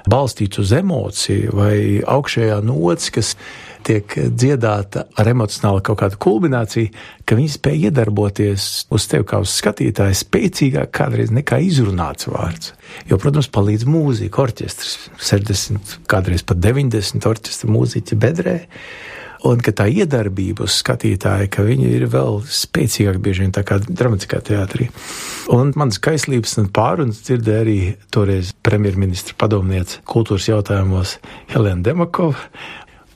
balstīts 0.10 0.62
uz 0.64 0.74
emociju 0.74 1.54
vai 1.58 1.76
augšējā 2.02 2.58
nots, 2.66 3.12
kas 3.14 3.36
tiek 3.86 4.14
dziedāta 4.38 5.06
ar 5.18 5.30
emocionālu 5.32 5.82
kaut 5.86 6.02
kādu 6.02 6.20
kulmināciju, 6.22 6.92
ka 7.26 7.38
viņi 7.38 7.54
spēj 7.56 7.88
iedarboties 7.90 8.68
uz 8.94 9.08
tevi 9.10 9.28
kā 9.30 9.42
uz 9.42 9.54
skatītāju 9.58 10.18
spēcīgāk 10.22 10.92
kādreiz 10.98 11.34
nekā 11.34 11.62
izrunāts 11.66 12.30
vārds. 12.30 12.74
Jo, 13.10 13.18
protams, 13.22 13.50
palīdz 13.54 13.88
mūzika, 13.90 14.44
orķestris, 14.46 14.98
60, 15.32 15.98
kādreiz 16.12 16.46
pat 16.46 16.62
90 16.62 17.30
orķestra 17.30 17.72
mūziķi 17.72 18.20
bedrē. 18.22 18.60
Un 19.48 19.62
ka 19.64 19.74
tā 19.74 19.88
iedarbība 19.90 20.68
uz 20.68 20.76
skatītāju, 20.84 21.48
ka 21.50 21.64
viņi 21.66 21.88
ir 21.98 22.04
vēl 22.14 22.42
spēcīgāk, 22.46 23.18
bieži 23.26 23.46
vien 23.46 23.54
tā 23.56 23.64
kā 23.66 23.80
dramatiskā 23.82 24.38
teātrī. 24.46 24.92
Un 25.52 25.74
manas 25.80 25.98
kaislības 26.04 26.54
un 26.62 26.70
pārunas 26.74 27.24
dzirdēja 27.26 27.64
arī 27.64 27.78
toreiz 28.14 28.52
premjerministra 28.62 29.34
padomniece 29.42 30.04
kultūras 30.06 30.46
jautājumos 30.52 31.16
Helēna 31.50 31.82
Demakova 31.90 32.38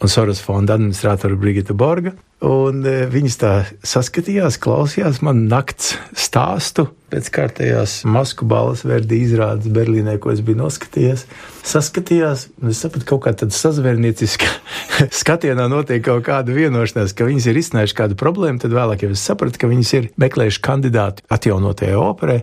un 0.01 0.11
Soros 0.11 0.41
fonda 0.43 0.75
administratora 0.75 1.35
Brigita 1.35 1.73
Borga. 1.73 2.11
Un 2.45 2.83
e, 2.85 3.05
viņas 3.09 3.37
tā 3.39 3.51
saskatījās, 3.87 4.57
klausījās 4.61 5.21
man 5.25 5.45
nakts 5.49 5.93
stāstu 6.19 6.89
pēc 7.09 7.29
kārtējās 7.33 7.93
masku 8.11 8.45
balvas 8.49 8.83
verdi 8.85 9.21
izrādes 9.23 9.71
Berlīnē, 9.71 10.17
ko 10.21 10.33
es 10.33 10.43
biju 10.45 10.59
noskatījies. 10.65 11.23
Saskatījās, 11.65 12.49
un 12.59 12.73
es 12.73 12.83
sapratu, 12.83 13.07
kaut 13.13 13.23
kā 13.25 13.33
tāda 13.39 13.55
sazvērnieciska 13.55 14.51
skatienā 15.21 15.69
notiek 15.71 16.03
kaut 16.05 16.27
kāda 16.27 16.53
vienošanās, 16.53 17.15
ka 17.15 17.29
viņas 17.29 17.49
ir 17.49 17.61
izsnējuši 17.63 17.99
kādu 18.03 18.19
problēmu, 18.19 18.61
tad 18.61 18.75
vēlāk 18.75 19.07
jau 19.07 19.13
es 19.15 19.23
sapratu, 19.23 19.61
ka 19.61 19.71
viņas 19.71 19.95
ir 20.01 20.11
meklējuši 20.21 20.63
kandidātu 20.69 21.25
atjaunotajai 21.31 21.99
operai 22.01 22.41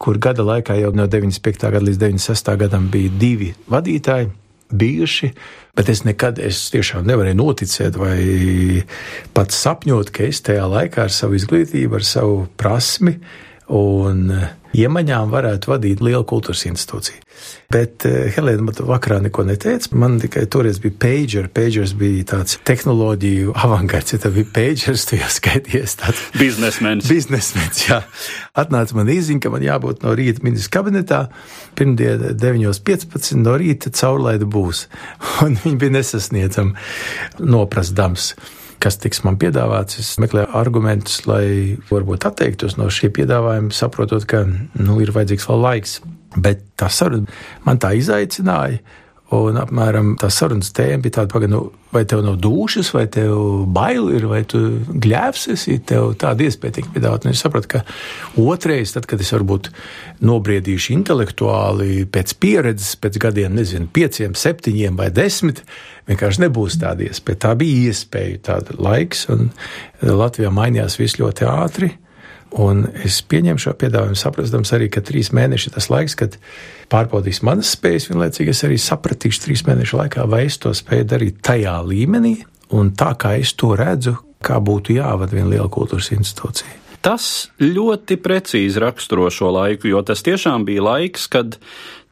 kur 0.00 0.16
gada 0.16 0.40
laikā 0.46 0.78
jau 0.80 0.94
no 0.96 1.04
95. 1.12 1.68
gada 1.68 1.84
līdz 1.84 1.98
96. 2.00 2.54
gadam 2.62 2.86
bija 2.92 3.12
divi 3.20 3.50
vadītāji, 3.68 4.30
bijuši, 4.70 5.32
bet 5.76 5.90
es 5.92 6.04
nekad, 6.06 6.38
es 6.42 6.62
tiešām 6.74 7.06
nevarēju 7.08 7.38
noticēt 7.38 7.98
vai 8.00 8.18
pat 9.36 9.54
sapņot, 9.54 10.12
ka 10.14 10.26
es 10.28 10.42
tajā 10.46 10.66
laikā 10.70 11.06
ar 11.06 11.14
savu 11.14 11.38
izglītību, 11.38 12.00
ar 12.00 12.06
savu 12.06 12.40
prasmi 12.60 13.16
un 13.70 14.28
iemaņām 14.76 15.32
varētu 15.32 15.70
vadīt 15.72 16.02
lielu 16.04 16.22
kultūras 16.28 16.64
institūciju. 16.68 17.22
Bet 17.72 18.04
uh, 18.08 18.28
Helēna 18.34 18.66
man 18.66 18.76
vakarā 18.90 19.20
neko 19.24 19.44
neteica. 19.48 19.90
Man 19.98 20.18
tikai 20.22 20.44
toreiz 20.50 20.80
bija 20.82 20.96
pager. 21.02 21.48
Pagers 21.54 21.94
bija 21.98 22.26
tāds 22.34 22.58
tehnoloģiju 22.66 23.54
avangards. 23.58 24.14
Ja 24.14 24.20
tā 24.24 24.32
bija 24.34 24.48
pagers, 24.54 25.06
tu 25.08 25.18
jau 25.18 25.30
skaities 25.32 25.96
tāds 26.02 26.22
biznesmenis. 26.38 27.08
Biznesmenis, 27.10 27.82
jā. 27.88 28.00
Atnāca 28.58 28.98
man 28.98 29.10
īziņa, 29.12 29.44
ka 29.44 29.54
man 29.54 29.66
jābūt 29.66 30.04
no 30.04 30.14
rīta 30.18 30.44
ministrs 30.46 30.72
kabinetā. 30.74 31.24
Pirmdien 31.78 32.32
9.15 32.40 33.42
no 33.42 33.56
rīta 33.60 33.92
caurlaida 33.94 34.48
būs. 34.50 34.86
Un 35.46 35.58
viņi 35.64 35.78
bija 35.80 35.98
nesasniedzami 36.00 37.46
noprasdams 37.46 38.34
kas 38.80 38.98
tiks 39.00 39.22
man 39.26 39.38
piedāvāts. 39.40 40.00
Es 40.02 40.14
meklēju 40.22 40.50
argumentus, 40.56 41.20
lai 41.28 41.76
varbūt 41.90 42.26
atteiktos 42.28 42.78
no 42.80 42.88
šī 42.92 43.12
piedāvājuma, 43.18 43.74
saprotot, 43.74 44.26
ka 44.28 44.44
nu, 44.48 44.98
ir 45.02 45.12
vajadzīgs 45.16 45.48
vēl 45.50 45.62
laiks. 45.66 46.00
Bet 46.40 46.62
tā 46.78 46.88
saruna 46.92 47.30
man 47.66 47.80
tā 47.82 47.92
izaicināja. 47.98 48.80
Un 49.30 49.54
apmēram 49.60 50.16
tā 50.18 50.26
sarunas 50.34 50.72
tēma 50.74 51.04
bija 51.04 51.20
tāda, 51.20 51.30
pagaidi, 51.30 51.52
nu, 51.52 51.60
vai 51.94 52.02
tev 52.08 52.24
nav 52.26 52.40
dušas, 52.42 52.88
vai 52.96 53.04
tev 53.14 53.62
bail 53.70 54.08
ir, 54.10 54.24
vai 54.26 54.40
tu 54.48 54.58
gļēvs 54.90 55.44
esi, 55.54 55.76
tev 55.86 56.16
tāda 56.18 56.48
iespēja 56.48 56.80
tika 56.80 56.90
piedāvāt. 56.96 57.28
Un 57.28 57.36
es 57.36 57.42
sapratu, 57.44 57.70
ka 57.76 57.82
otrais, 58.42 58.90
tad, 58.96 59.06
kad 59.10 59.22
es 59.22 59.30
varbūt 59.36 59.70
nobriedīšu 60.26 60.96
intelektuāli 60.96 62.08
pēc 62.10 62.34
pieredzes, 62.42 62.96
pēc 62.98 63.20
gadiem, 63.22 63.54
nezinu, 63.54 63.86
pieciem, 63.94 64.34
septiņiem 64.34 64.98
vai 64.98 65.12
desmit, 65.14 65.62
vienkārši 66.10 66.48
nebūs 66.48 66.80
tāda 66.82 67.06
iespēja. 67.06 67.44
Tā 67.46 67.54
bija 67.62 67.94
iespēja, 67.94 68.42
tāda 68.50 68.80
laiks, 68.82 69.28
un 69.30 69.52
Latvijā 70.02 70.50
mainījās 70.50 70.98
viss 70.98 71.22
ļoti 71.22 71.46
ātri. 71.46 71.94
Un 72.58 72.82
es 73.06 73.20
pieņemu 73.30 73.62
šo 73.62 73.76
piedāvājumu, 73.78 74.18
saprastams 74.18 74.72
arī, 74.74 74.88
ka 74.90 75.02
trīs 75.06 75.30
mēneši 75.36 75.70
ir 75.70 75.74
tas 75.76 75.86
laiks, 75.92 76.16
kad 76.18 76.34
pārbaudīs 76.90 77.44
manas 77.46 77.76
spējas, 77.76 78.08
vienlaicīgi 78.10 78.50
es 78.50 78.64
arī 78.66 78.78
sapratīšu 78.82 79.44
trīs 79.44 79.62
mēnešu 79.68 80.00
laikā, 80.00 80.26
vai 80.26 80.44
es 80.48 80.58
to 80.58 80.72
spēju 80.74 81.06
darīt 81.12 81.38
tajā 81.46 81.76
līmenī 81.86 82.40
un 82.74 82.90
tā, 82.98 83.12
kā 83.14 83.36
es 83.38 83.54
to 83.54 83.76
redzu, 83.78 84.16
kā 84.42 84.58
būtu 84.58 84.98
jāvada 84.98 85.36
viena 85.36 85.52
liela 85.52 85.70
kultūras 85.70 86.10
institūcija. 86.16 86.78
Tas 87.00 87.48
ļoti 87.62 88.18
precīzi 88.20 88.80
raksturo 88.82 89.30
šo 89.32 89.54
laiku, 89.54 89.88
jo 89.88 90.02
tas 90.04 90.20
tiešām 90.26 90.66
bija 90.68 90.84
laiks, 90.84 91.30
kad 91.32 91.56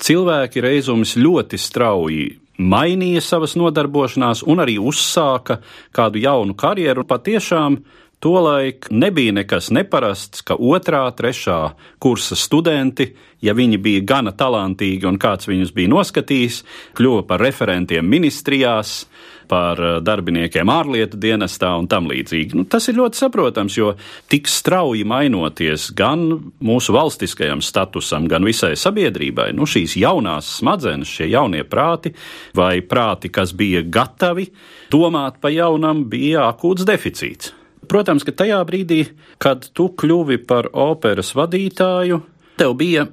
cilvēki 0.00 0.62
reizums 0.64 1.12
ļoti 1.18 1.61
strauji 1.61 2.28
mainīja 2.59 3.23
savas 3.23 3.54
nodarbošanās 3.59 4.42
un 4.49 4.62
arī 4.64 4.78
uzsāka 4.80 5.61
kādu 5.95 6.23
jaunu 6.23 6.57
karjeru. 6.59 7.04
Patiešām 7.07 7.78
Tolaik 8.18 8.88
nebija 8.90 9.32
nekas 9.32 9.68
neparasts, 9.70 10.42
ka 10.42 10.56
otrā, 10.58 11.04
trešā 11.14 11.58
kursa 12.02 12.34
studenti, 12.34 13.12
ja 13.38 13.52
viņi 13.54 13.78
bija 13.78 14.00
gana 14.02 14.32
talantīgi 14.34 15.06
un 15.06 15.20
kāds 15.22 15.46
viņus 15.46 15.70
bija 15.76 15.90
noskatījis, 15.92 16.64
kļuva 16.98 17.22
par 17.28 17.44
referentiem 17.46 18.08
ministrijās, 18.10 19.04
par 19.48 19.78
eh, 19.78 19.92
darbiniekiem 20.02 20.66
ārlietu 20.66 21.20
dienestā 21.22 21.70
un 21.78 21.87
tam 21.90 22.08
līdzīgi. 22.10 22.58
Nu, 22.58 22.64
tas 22.66 22.90
ir 22.90 22.98
ļoti 22.98 23.20
saprotams, 23.22 23.76
jo 23.78 23.92
tik 24.30 24.50
strauji 24.50 25.04
mainoties 25.06 25.92
gan 25.94 26.26
mūsu 26.58 26.96
valstiskajam 26.96 27.62
statusam, 27.62 28.26
gan 28.30 28.46
visai 28.46 28.72
sabiedrībai, 28.78 29.52
nu, 29.54 29.68
šīs 29.68 29.94
jaunās 30.02 30.56
smadzenes, 30.58 31.14
šie 31.20 31.30
jaunie 31.37 31.62
prāti 31.62 32.16
vai 32.58 32.80
prāti, 32.82 33.30
kas 33.30 33.54
bija 33.54 33.84
gatavi 33.87 34.50
domāt 34.90 35.38
pa 35.38 35.54
jaunam, 35.54 36.02
bija 36.10 36.48
akūts 36.50 36.88
deficīts. 36.88 37.54
Protams, 37.88 38.25
ka 38.26 38.35
tajā 38.37 38.59
brīdī, 38.68 39.02
kad 39.40 39.64
tu 39.73 39.88
kļuvi 39.97 40.40
par 40.49 40.68
operas 40.76 41.33
vadītāju, 41.37 42.21
tev 42.61 42.75
bija 42.78 43.07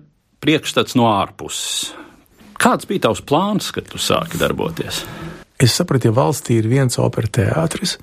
priekšstats 0.43 0.97
no 0.99 1.07
ārpuses. 1.13 1.93
Kāds 2.59 2.87
bija 2.89 3.07
tavs 3.07 3.21
plāns, 3.25 3.71
kad 3.75 3.87
tu 3.91 3.99
sāki 4.01 4.39
darboties? 4.41 5.03
Es 5.61 5.75
sapratu, 5.77 6.09
ja 6.09 6.15
valstī 6.15 6.59
ir 6.59 6.67
viens 6.67 6.99
opera 6.99 7.29
teātris, 7.31 7.95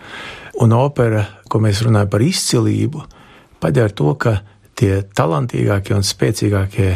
un 0.64 0.73
opera, 0.73 1.26
ko 1.52 1.61
mēs 1.61 1.83
runājam 1.85 2.11
par 2.12 2.25
izcilību, 2.25 3.05
padara 3.61 3.93
to, 3.93 4.14
ka 4.17 4.38
tie 4.79 5.02
talantīgākie 5.05 5.97
un 5.97 6.07
spēcīgākie 6.07 6.91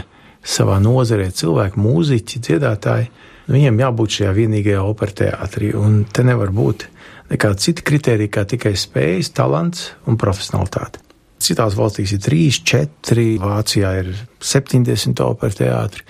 savā 0.47 0.78
nozarē 0.80 1.28
cilvēki, 1.35 1.80
mūziķi, 1.83 2.42
dziedātāji, 2.49 3.11
viņiem 3.52 3.80
jābūt 3.85 4.18
šajā 4.18 4.33
vienīgajā 4.40 4.85
opera 4.87 5.18
teātrī, 5.21 5.75
un 5.76 6.04
te 6.09 6.25
nevar 6.25 6.54
būt 6.54 6.88
nekāda 7.30 7.59
cita 7.61 7.85
kriterija, 7.87 8.33
kā 8.38 8.47
tikai 8.49 8.75
spējas, 8.78 9.33
talants 9.37 9.90
un 10.06 10.18
profesionalitāte. 10.21 11.02
Citās 11.42 11.76
valstīs 11.76 12.14
ir 12.16 12.23
3, 12.25 12.62
4, 12.64 13.26
Vācijā 13.42 13.92
ir 14.00 14.12
70 14.40 15.21
opera 15.26 15.52
teātri. 15.52 16.06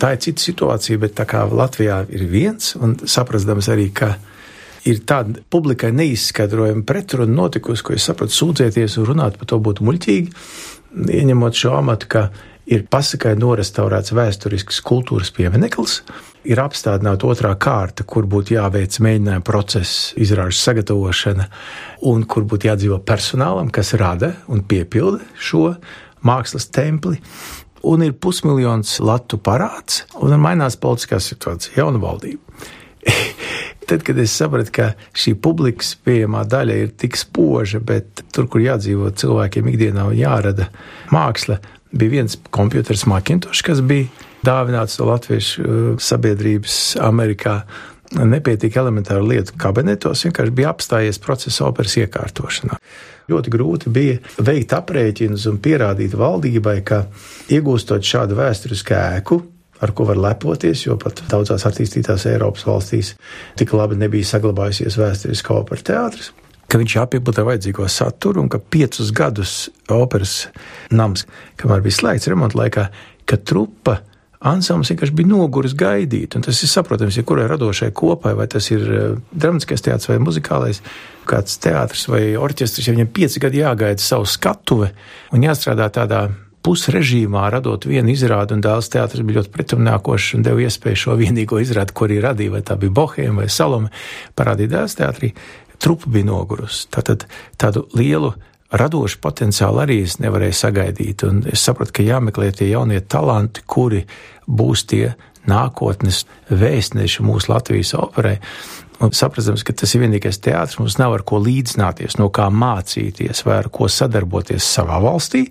Tā 0.00 0.14
ir 0.14 0.22
cita 0.24 0.40
situācija, 0.40 1.00
bet 1.02 1.18
tā 1.18 1.26
kā 1.28 1.42
Latvijā 1.44 2.00
ir 2.08 2.24
viens, 2.30 2.72
un 2.80 2.96
saprastams 3.04 3.68
arī, 3.68 3.90
ka 3.92 4.14
ir 4.88 5.02
tāda 5.04 5.42
publikai 5.52 5.90
neizskaidrojama 5.92 6.86
pretruna 6.88 7.42
notikusi, 7.42 7.84
ko 7.84 7.96
es 7.96 8.06
sapratu, 8.08 8.32
sūdzēties 8.32 8.96
un 9.02 9.10
runāt 9.10 9.36
par 9.36 9.50
to 9.50 9.60
būtu 9.60 9.84
muļķīgi, 9.84 10.32
ieņemot 11.20 11.60
šo 11.60 11.74
amatu, 11.76 12.08
ka 12.10 12.30
ir 12.70 12.86
pasakai 12.90 13.34
norestaurēts 13.38 14.14
vēsturisks 14.14 14.80
kultūras 14.86 15.32
piemineklis, 15.34 16.00
ir 16.46 16.60
apstādināta 16.62 17.28
otrā 17.28 17.52
kārta, 17.60 18.06
kur 18.06 18.28
būtu 18.30 18.54
jāveic 18.56 19.00
mēģinājuma 19.02 19.46
process, 19.46 20.12
izrāžu 20.20 20.58
sagatavošana, 20.60 21.48
un 22.10 22.24
kur 22.30 22.46
būtu 22.48 22.70
jādzīvo 22.70 23.00
personālam, 23.06 23.72
kas 23.74 23.94
rada 24.00 24.34
un 24.48 24.62
piepilda 24.62 25.24
šo 25.38 25.74
mākslas 26.26 26.70
templi. 26.72 27.20
Un 27.90 28.04
ir 28.04 28.12
pusmiljons 28.12 28.98
latu 29.00 29.38
parāds, 29.40 30.04
un 30.20 30.36
mainās 30.40 30.76
politiskā 30.76 31.16
situācija, 31.24 31.78
jauna 31.80 32.00
valdība. 32.02 32.44
Tad, 33.88 34.04
kad 34.04 34.18
es 34.20 34.34
sapratu, 34.36 34.70
ka 34.76 34.90
šī 35.16 35.32
publikas 35.40 35.94
pieejamā 36.04 36.44
daļa 36.46 36.76
ir 36.76 36.92
tik 37.00 37.16
spoža, 37.18 37.80
bet 37.80 38.20
tur, 38.30 38.46
kur 38.52 38.60
jādzīvo 38.62 39.08
cilvēkiem 39.16 39.72
ikdienā 39.72 40.04
un 40.12 40.18
jārada 40.20 40.68
māksla, 41.10 41.56
bija 41.92 42.10
viens 42.10 42.36
kompjuters 42.50 43.06
Macintosh, 43.10 43.62
kas 43.66 43.82
bija 43.84 44.08
dāvināts 44.46 44.98
no 45.00 45.10
latviešu 45.10 45.62
uh, 45.62 45.94
sabiedrības 46.00 46.96
Amerikā. 47.02 47.62
Nepietika 48.10 48.80
elementāru 48.82 49.28
lietu 49.30 49.54
kabinetos, 49.60 50.24
vienkārši 50.26 50.54
bija 50.54 50.72
apstājies 50.72 51.20
procesa 51.22 51.68
operas 51.68 51.94
iekārtošanā. 52.00 52.80
Ļoti 53.30 53.52
grūti 53.54 53.92
bija 53.94 54.16
veikt 54.42 54.74
aprēķinus 54.74 55.46
un 55.46 55.60
pierādīt 55.62 56.16
valdībai, 56.18 56.80
ka 56.82 57.04
iegūstot 57.54 58.02
šādu 58.02 58.40
vēsturisku 58.40 58.96
ēku, 58.98 59.38
ar 59.80 59.94
ko 59.94 60.08
var 60.10 60.18
lepoties, 60.18 60.88
jo 60.88 60.98
pat 60.98 61.22
daudzās 61.30 61.68
attīstītās 61.70 62.26
Eiropas 62.32 62.66
valstīs 62.66 63.14
tik 63.60 63.78
labi 63.78 64.00
nebija 64.02 64.26
saglabājusies 64.34 64.98
vēsturiskā 64.98 65.60
opera 65.62 65.86
teātris 65.92 66.32
ka 66.70 66.78
viņš 66.78 66.96
jāpiepildīja 67.00 67.48
vajadzīgo 67.48 67.88
saturu, 67.90 68.44
un 68.44 68.50
ka 68.52 68.60
piecus 68.62 69.10
gadus 69.16 69.54
operas 69.90 70.44
nams, 70.94 71.26
kamēr 71.60 71.82
bija 71.84 71.98
slēgts 71.98 72.30
remonta 72.30 72.60
laikā, 72.60 72.86
ka 73.26 73.38
trupa 73.42 74.00
ansamblis 74.40 74.92
vienkārši 74.94 75.16
bija 75.18 75.28
noguris 75.28 75.74
gaidīt. 75.76 76.36
Un 76.36 76.44
tas 76.46 76.62
ir 76.64 76.70
saprotams, 76.70 77.18
ja 77.18 77.24
kurai 77.28 77.48
radošai 77.50 77.90
kopai, 77.96 78.32
vai 78.38 78.46
tas 78.50 78.70
ir 78.72 78.84
uh, 78.86 79.16
dramatiskais 79.32 79.84
teātris 79.84 80.12
vai 80.12 80.20
muzikālais, 80.22 80.80
kāds 81.28 81.58
teātris 81.60 82.06
vai 82.10 82.22
orķestris, 82.40 82.88
ja 82.88 82.94
viņam 82.96 83.10
pieci 83.14 83.42
gadi 83.42 83.60
jāgaida 83.60 84.00
savu 84.02 84.28
skatuve 84.28 84.94
un 85.36 85.44
jāstrādā 85.44 85.90
tādā 85.92 86.28
pusrežīmā, 86.64 87.46
radot 87.52 87.86
vienu 87.88 88.12
izrādi, 88.12 88.56
un 88.56 88.64
dēls 88.64 88.90
teātris 88.92 89.24
bija 89.24 89.40
ļoti 89.40 89.52
pretimnākošs 89.54 90.34
un 90.36 90.44
deva 90.44 90.60
iespēju 90.64 91.02
šo 91.04 91.16
vienīgo 91.20 91.60
izrādi, 91.60 91.94
ko 91.96 92.08
arī 92.08 92.20
radīja, 92.24 92.52
vai 92.56 92.60
tā 92.64 92.76
bija 92.80 92.96
Bohēma 92.96 93.44
vai 93.44 93.48
Salome, 93.52 93.92
parādīt 94.36 94.72
dēls 94.72 94.98
teātrī. 94.98 95.32
Trupa 95.80 96.10
bija 96.12 96.28
nogurusi. 96.28 96.86
Tātad 96.92 97.26
tādu 97.60 97.86
lielu 97.96 98.34
radošu 98.70 99.18
potenciālu 99.22 99.82
arī 99.84 100.02
es 100.04 100.18
nevarēju 100.22 100.56
sagaidīt. 100.56 101.24
Un 101.26 101.42
es 101.50 101.64
sapratu, 101.64 101.98
ka 101.98 102.06
jāmeklē 102.06 102.50
tie 102.54 102.70
jaunie 102.70 103.00
talanti, 103.00 103.64
kuri 103.66 104.04
būs 104.46 104.84
tie 104.90 105.14
nākotnes 105.48 106.24
vēstneši 106.50 107.24
mūsu 107.26 107.52
Latvijas 107.52 107.94
operai. 107.98 108.36
Un 109.00 109.14
saprastams, 109.16 109.64
ka 109.64 109.72
tas 109.72 109.94
ir 109.96 110.02
vienīgais 110.02 110.42
teātris, 110.44 110.76
mums 110.76 110.98
nav 111.00 111.14
ar 111.16 111.22
ko 111.24 111.38
līdzināties, 111.40 112.18
no 112.20 112.28
kā 112.28 112.50
mācīties 112.52 113.46
vai 113.46 113.56
ar 113.62 113.70
ko 113.72 113.88
sadarboties 113.88 114.66
savā 114.76 114.98
valstī. 115.00 115.46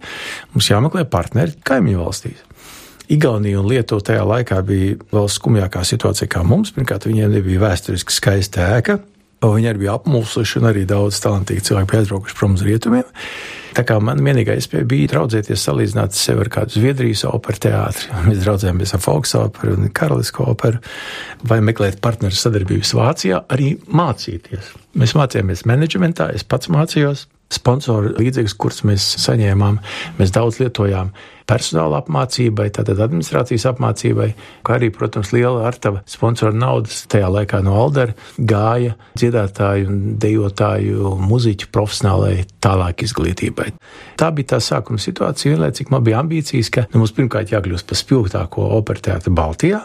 Mums 0.53 0.69
jāmeklē 0.69 1.07
partneri 1.09 1.57
kaimiņu 1.65 2.03
valstīs. 2.03 2.45
Igaunija 3.09 3.57
un 3.57 3.65
Lietuva 3.65 4.05
tajā 4.05 4.21
laikā 4.29 4.59
bija 4.61 4.99
vēl 5.09 5.25
skumjākā 5.33 5.81
situācija 5.81 6.29
kā 6.29 6.43
mums. 6.45 6.69
Pirmkārt, 6.75 7.09
viņiem 7.09 7.33
nebija 7.39 7.63
vēsturiski 7.63 8.13
skaista 8.13 8.67
ēka, 8.75 8.99
Viņi 9.39 9.69
arī 9.71 9.85
bija 9.85 9.95
apmulsuši, 9.95 10.59
un 10.59 10.67
arī 10.67 10.83
daudz 10.87 11.21
talantīgi 11.23 11.63
cilvēki 11.69 11.89
bija 11.91 12.03
aizbraukuši 12.03 12.35
prom 12.35 12.57
uz 12.57 12.63
rietumiem. 12.67 13.07
Tā 13.77 13.85
kā 13.87 13.95
man 14.03 14.19
vienīgā 14.25 14.57
iespēja 14.59 14.87
bija 14.89 15.13
draudzēties, 15.13 15.63
salīdzināt 15.63 16.17
sevi 16.17 16.43
ar 16.43 16.51
kādu 16.51 16.75
Zviedrijas 16.75 17.23
operu 17.29 17.61
teātri. 17.63 18.09
Mēs 18.27 18.43
draudzējāmies 18.43 18.95
ar 18.97 19.03
Folksoperu 19.05 19.77
un 19.77 19.91
Karalisko 19.95 20.49
operu, 20.51 20.83
vai 21.47 21.61
meklēt 21.63 22.01
partneru 22.03 22.35
sadarbības 22.35 22.91
Vācijā, 22.99 23.43
arī 23.55 23.75
mācīties. 23.87 24.73
Mēs 24.99 25.15
mācījāmies 25.15 25.63
menedžmentā, 25.69 26.33
es 26.35 26.43
pats 26.43 26.71
mācījos 26.73 27.29
sponsoru 27.53 28.13
līdzekļus, 28.19 28.55
kurus 28.61 28.85
mēs 28.87 29.05
saņēmām. 29.25 29.79
Mēs 30.19 30.33
daudz 30.35 30.59
lietojām 30.61 31.11
personāla 31.49 32.03
apmācībai, 32.03 32.67
tātad 32.75 32.99
administrācijas 33.01 33.65
apmācībai, 33.71 34.27
kā 34.65 34.75
arī, 34.77 34.91
protams, 34.93 35.31
liela 35.33 35.65
artava 35.65 36.03
sponsoru 36.09 36.53
naudas 36.53 37.01
tajā 37.09 37.29
laikā 37.33 37.63
no 37.65 37.73
Aldera 37.81 38.13
gāja 38.37 38.93
dziedātāju 39.17 39.89
un 39.89 39.99
dejotāju 40.21 41.15
muziķu 41.23 41.71
profesionālai 41.73 42.45
tālāk 42.61 43.05
izglītībai. 43.07 43.71
Tā 44.19 44.29
bija 44.35 44.53
tā 44.53 44.61
sākuma 44.63 45.01
situācija, 45.01 45.55
vienlaicīgi 45.55 45.95
man 45.95 46.05
bija 46.05 46.21
ambīcijas, 46.21 46.69
ka 46.75 46.85
nu, 46.91 47.01
mums 47.01 47.15
pirmkārt 47.17 47.55
jākļūst 47.55 47.89
par 47.89 48.03
spilgtāko 48.03 48.69
operu 48.77 49.07
teātru 49.09 49.33
Baltijā, 49.33 49.81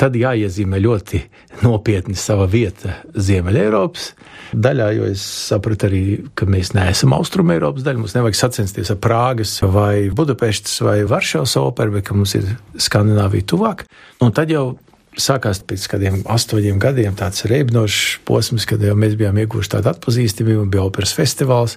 tad 0.00 0.16
jāiezīmē 0.16 0.80
ļoti 0.80 1.20
nopietni 1.64 2.16
sava 2.18 2.46
vieta 2.50 2.96
Ziemeļ-Eiropas 3.14 4.10
daļā, 4.50 4.90
jo 4.96 5.08
es 5.12 5.22
sapratu 5.50 5.88
arī, 5.90 6.02
ka 6.34 6.48
mēs 6.50 6.72
neesam 6.74 7.14
Austrum 7.14 7.52
Eiropas 7.54 7.84
daļa. 7.86 8.02
Mums 8.02 8.16
nevajag 8.16 8.38
sacensties 8.38 8.90
ar 8.92 9.00
Prāgas 9.02 9.58
vai 9.62 10.08
Budapeštas 10.16 10.80
vai 10.86 11.00
Varšavas 11.08 11.56
operu, 11.60 11.98
bet 11.98 12.12
mums 12.16 12.34
ir 12.38 12.48
Skandināvija 12.80 13.46
tuvāk. 13.52 13.84
Un 14.24 14.34
tad 14.36 14.52
jau 14.52 14.72
sākās 15.20 15.60
pēc 15.66 15.86
kādiem 15.90 16.20
astoņiem 16.30 16.78
gadiem 16.80 17.16
tāds 17.18 17.44
reibinošs 17.50 18.20
posms, 18.28 18.66
kad 18.68 18.82
jau 18.84 18.94
mēs 18.98 19.16
bijām 19.20 19.38
ieguvuši 19.42 19.74
tādu 19.74 19.90
atpazīstamību, 19.92 20.68
bija 20.70 20.86
operas 20.86 21.14
festivāls, 21.16 21.76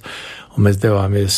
un 0.53 0.67
mēs 0.67 0.79
devāmies 0.81 1.37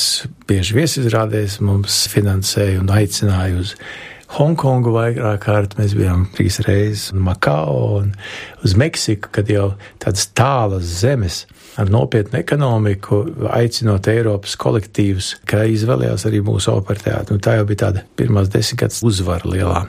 bieži 0.50 0.76
viesizrādēs, 0.78 1.62
mums 1.65 2.04
finansēja 2.12 2.82
un 2.84 2.91
aicināja 2.93 3.63
uz 3.63 3.76
Hongkongu 4.36 4.91
vairāk 4.91 5.45
kārt, 5.45 5.78
mēs 5.80 5.93
bijām 5.95 6.26
trīs 6.36 6.60
reizes, 6.65 7.10
un 7.13 7.21
Makao 7.24 7.76
un 8.02 8.10
uz 8.65 8.74
Meksiku, 8.76 9.32
kad 9.36 9.48
jau 9.52 9.69
tādas 10.04 10.28
tālas 10.36 10.89
zemes 11.00 11.45
ar 11.80 11.91
nopietnu 11.91 12.39
ekonomiku, 12.39 13.21
aicinot 13.56 14.08
Eiropas 14.12 14.58
kolektīvus, 14.60 15.36
ka 15.48 15.63
izvēlējās 15.71 16.28
arī 16.28 16.41
mūsu 16.43 16.74
operteātru. 16.74 17.39
Tā 17.39 17.58
jau 17.60 17.67
bija 17.69 17.86
tāda 17.86 18.04
pirmās 18.19 18.52
desmitgades 18.52 19.04
uzvara 19.08 19.52
lielā. 19.52 19.86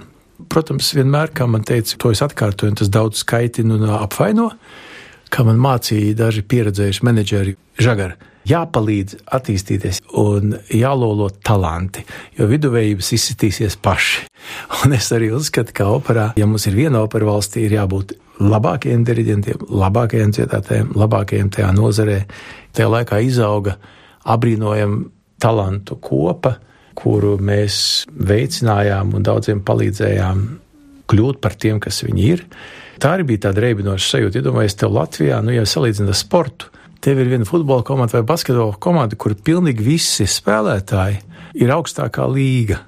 Protams, 0.53 0.93
vienmēr, 0.95 1.33
kā 1.35 1.47
man 1.51 1.65
teica, 1.67 1.97
to 1.99 2.13
es 2.15 2.23
atkārtoju, 2.23 2.75
un 2.75 2.79
tas 2.79 2.91
daudz 2.93 3.23
skaitina 3.23 3.79
un 3.79 3.87
apvaino, 3.99 4.51
kā 5.33 5.45
man 5.47 5.61
mācīja 5.63 6.17
daži 6.23 6.47
pieredzējuši 6.47 7.07
menedžeri 7.07 7.57
žagari 7.83 8.35
jāpalīdz 8.47 9.23
attīstīties 9.37 10.03
un 10.21 10.55
jālolo 10.71 11.29
talanti, 11.45 12.05
jo 12.39 12.47
viduvējības 12.51 13.13
izsitīsies 13.17 13.79
paši. 13.83 14.27
Un 14.85 14.95
es 14.97 15.11
arī 15.15 15.33
uzskatu, 15.35 15.75
ka 15.75 15.89
operā, 15.91 16.29
ja 16.39 16.47
mums 16.49 16.69
ir 16.71 16.79
viena 16.79 17.03
opera 17.05 17.29
valstī, 17.29 17.67
ir 17.67 17.77
jābūt 17.81 18.17
labākajiem 18.43 19.05
diriģentiem, 19.09 19.67
labākajiem 19.83 20.35
dziedātājiem, 20.37 20.93
labākajiem 20.99 21.51
tajā 21.57 21.73
nozarē. 21.75 22.21
Tajā 22.77 22.89
laikā 22.93 23.21
izauga 23.25 23.77
apbrīnojama 24.29 25.07
talantu 25.43 25.99
kopa, 26.03 26.57
kuru 26.97 27.37
mēs 27.43 28.07
veicinājām 28.09 29.17
un 29.17 29.25
daudziem 29.25 29.63
palīdzējām 29.67 30.45
kļūt 31.11 31.41
par 31.43 31.57
tiem, 31.61 31.81
kas 31.83 32.03
viņi 32.07 32.29
ir. 32.35 32.45
Tā 33.03 33.13
arī 33.13 33.27
bija 33.29 33.49
tāda 33.49 33.65
reibinoša 33.67 34.09
sajūta. 34.09 34.41
Iedomājieties, 34.41 34.79
tev 34.81 34.95
Latvijā, 34.97 35.43
nu, 35.45 35.53
ja 35.53 35.67
salīdzina 35.69 36.15
ar 36.15 36.17
sportu, 36.17 36.71
tev 37.05 37.21
ir 37.21 37.29
viena 37.29 37.49
futbola 37.49 37.85
komanda 37.85 38.17
vai 38.17 38.27
basketbola 38.27 38.79
komanda, 38.81 39.19
kur 39.21 39.37
pilnīgi 39.37 39.85
visi 39.85 40.29
spēlētāji 40.31 41.21
ir 41.61 41.73
augstākā 41.77 42.25
līga. 42.33 42.81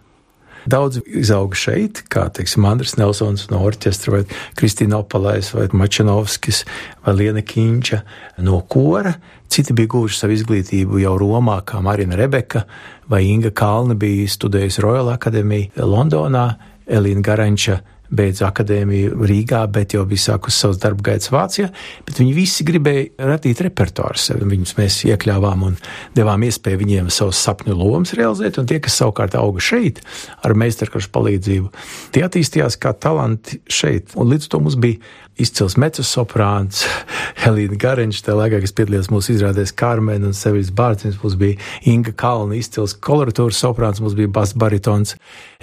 Daudz 0.68 0.98
izauga 1.06 1.56
šeit, 1.56 2.02
kā 2.12 2.26
teiksim, 2.34 2.66
Andris 2.68 2.96
Nelsons 2.98 3.46
no 3.52 3.60
orķestra, 3.64 4.18
vai 4.18 4.38
Kristīna 4.58 4.98
Opalais, 5.00 5.52
vai 5.54 5.68
Mačanovskis, 5.72 6.64
vai 7.06 7.14
Liena 7.16 7.44
Kīņča 7.44 8.00
no 8.44 8.60
kora. 8.68 9.14
Citi 9.48 9.76
bija 9.76 9.92
guvuši 9.94 10.18
savu 10.18 10.36
izglītību 10.36 11.00
jau 11.00 11.14
Romā, 11.20 11.60
kā 11.64 11.80
Marina 11.84 12.18
Rebeka, 12.20 12.66
vai 13.08 13.22
Inga 13.30 13.52
Kalna 13.56 13.96
bija 13.96 14.28
studējusi 14.28 14.84
Royal 14.84 15.12
Academy 15.14 15.70
Londonā, 15.78 16.48
Elīna 16.88 17.24
Garanča 17.24 17.78
beidza 18.14 18.48
akadēmiju 18.48 19.18
Rīgā, 19.28 19.60
bet 19.72 19.94
jau 19.96 20.04
bija 20.08 20.24
sākusi 20.32 20.62
savus 20.62 20.80
darba 20.82 21.04
gaitas 21.10 21.30
Vācijā. 21.32 21.68
Viņi 22.08 22.34
visi 22.36 22.66
gribēja 22.68 23.28
radīt 23.30 23.62
repertuāru 23.66 24.20
sev. 24.20 24.42
Viņus 24.48 24.74
mēs 24.78 24.98
iekļāvām 25.10 25.66
un 25.68 25.78
devām 26.16 26.46
iespēju 26.48 26.82
viņiem 26.82 27.12
savus 27.14 27.40
sapņu 27.44 27.76
lomas 27.78 28.14
realizēt. 28.18 28.60
Un 28.60 28.68
tie, 28.70 28.80
kas 28.84 28.98
savukārt 29.02 29.36
auga 29.38 29.62
šeit 29.62 30.02
ar 30.46 30.56
meistarkaršu 30.58 31.12
palīdzību, 31.14 31.72
tie 32.16 32.24
attīstījās 32.26 32.78
kā 32.80 32.94
talanti 32.96 33.60
šeit. 33.70 34.16
Un 34.18 34.32
līdz 34.32 34.50
to 34.52 34.62
mums 34.64 34.78
bija 34.80 35.02
izcils 35.42 35.76
mecosoprāns, 35.80 36.82
Helīna 37.42 37.78
Gariņš, 37.80 38.22
tā 38.26 38.34
laikā, 38.38 38.60
kas 38.64 38.74
piedalījās 38.76 39.10
mūsu 39.12 39.34
izrādēs 39.36 39.74
Kārmen 39.78 40.26
un 40.26 40.34
Sevis 40.36 40.72
Bārcins, 40.74 41.18
mums 41.22 41.36
bija 41.38 41.58
Inga 41.90 42.14
Kalna, 42.18 42.58
izcils 42.58 42.96
koloratūras 43.04 43.60
soprāns, 43.62 44.02
mums 44.02 44.16
bija 44.18 44.32
bas 44.34 44.54
baritons 44.58 45.14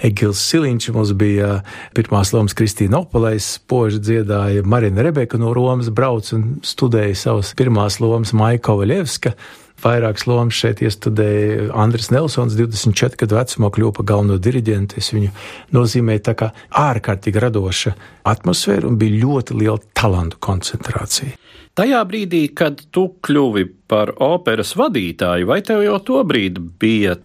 Egils 0.04 0.40
Siliņš, 0.48 0.88
mums 0.96 1.12
bija 1.18 1.60
pirmās 1.96 2.32
lomas 2.36 2.56
Kristīna 2.56 3.02
Opalais, 3.04 3.52
spoži 3.58 4.00
dziedāja 4.00 4.64
Marina 4.64 5.04
Rebeka 5.06 5.40
no 5.40 5.52
Romas, 5.56 5.92
brauc 5.92 6.32
un 6.36 6.56
studēja 6.64 7.20
savas 7.26 7.52
pirmās 7.58 8.00
lomas 8.00 8.34
Maika 8.36 8.76
Vaļevska. 8.76 9.36
Vairākas 9.82 10.26
lomas 10.28 10.56
šeit 10.56 10.82
iestudēja 10.84 11.70
Andris 11.76 12.10
Nelsons, 12.14 12.56
24 12.58 13.20
gadu 13.22 13.38
vecumā 13.38 13.70
kļuva 13.74 13.96
par 13.98 14.08
galveno 14.12 14.38
diriģentu. 14.42 15.00
Es 15.00 15.12
viņu 15.14 15.32
nozīmēju 15.76 16.24
tā 16.28 16.36
kā 16.38 16.52
ārkārtīgi 16.82 17.42
radoša 17.42 17.96
atmosfēra 18.32 18.88
un 18.88 19.00
bija 19.00 19.20
ļoti 19.24 19.58
liela 19.60 19.80
talantu 19.96 20.40
koncentrācija. 20.42 21.36
Tajā 21.76 21.98
brīdī, 22.08 22.46
kad 22.56 22.80
tu 22.94 23.10
kļuvi 23.24 23.66
par 23.90 24.14
operas 24.24 24.72
vadītāju, 24.80 25.48
vai 25.50 25.60
tev 25.64 25.82
jau 25.84 25.98
to 26.00 26.22
brīdi 26.24 26.62
bija 26.80 27.18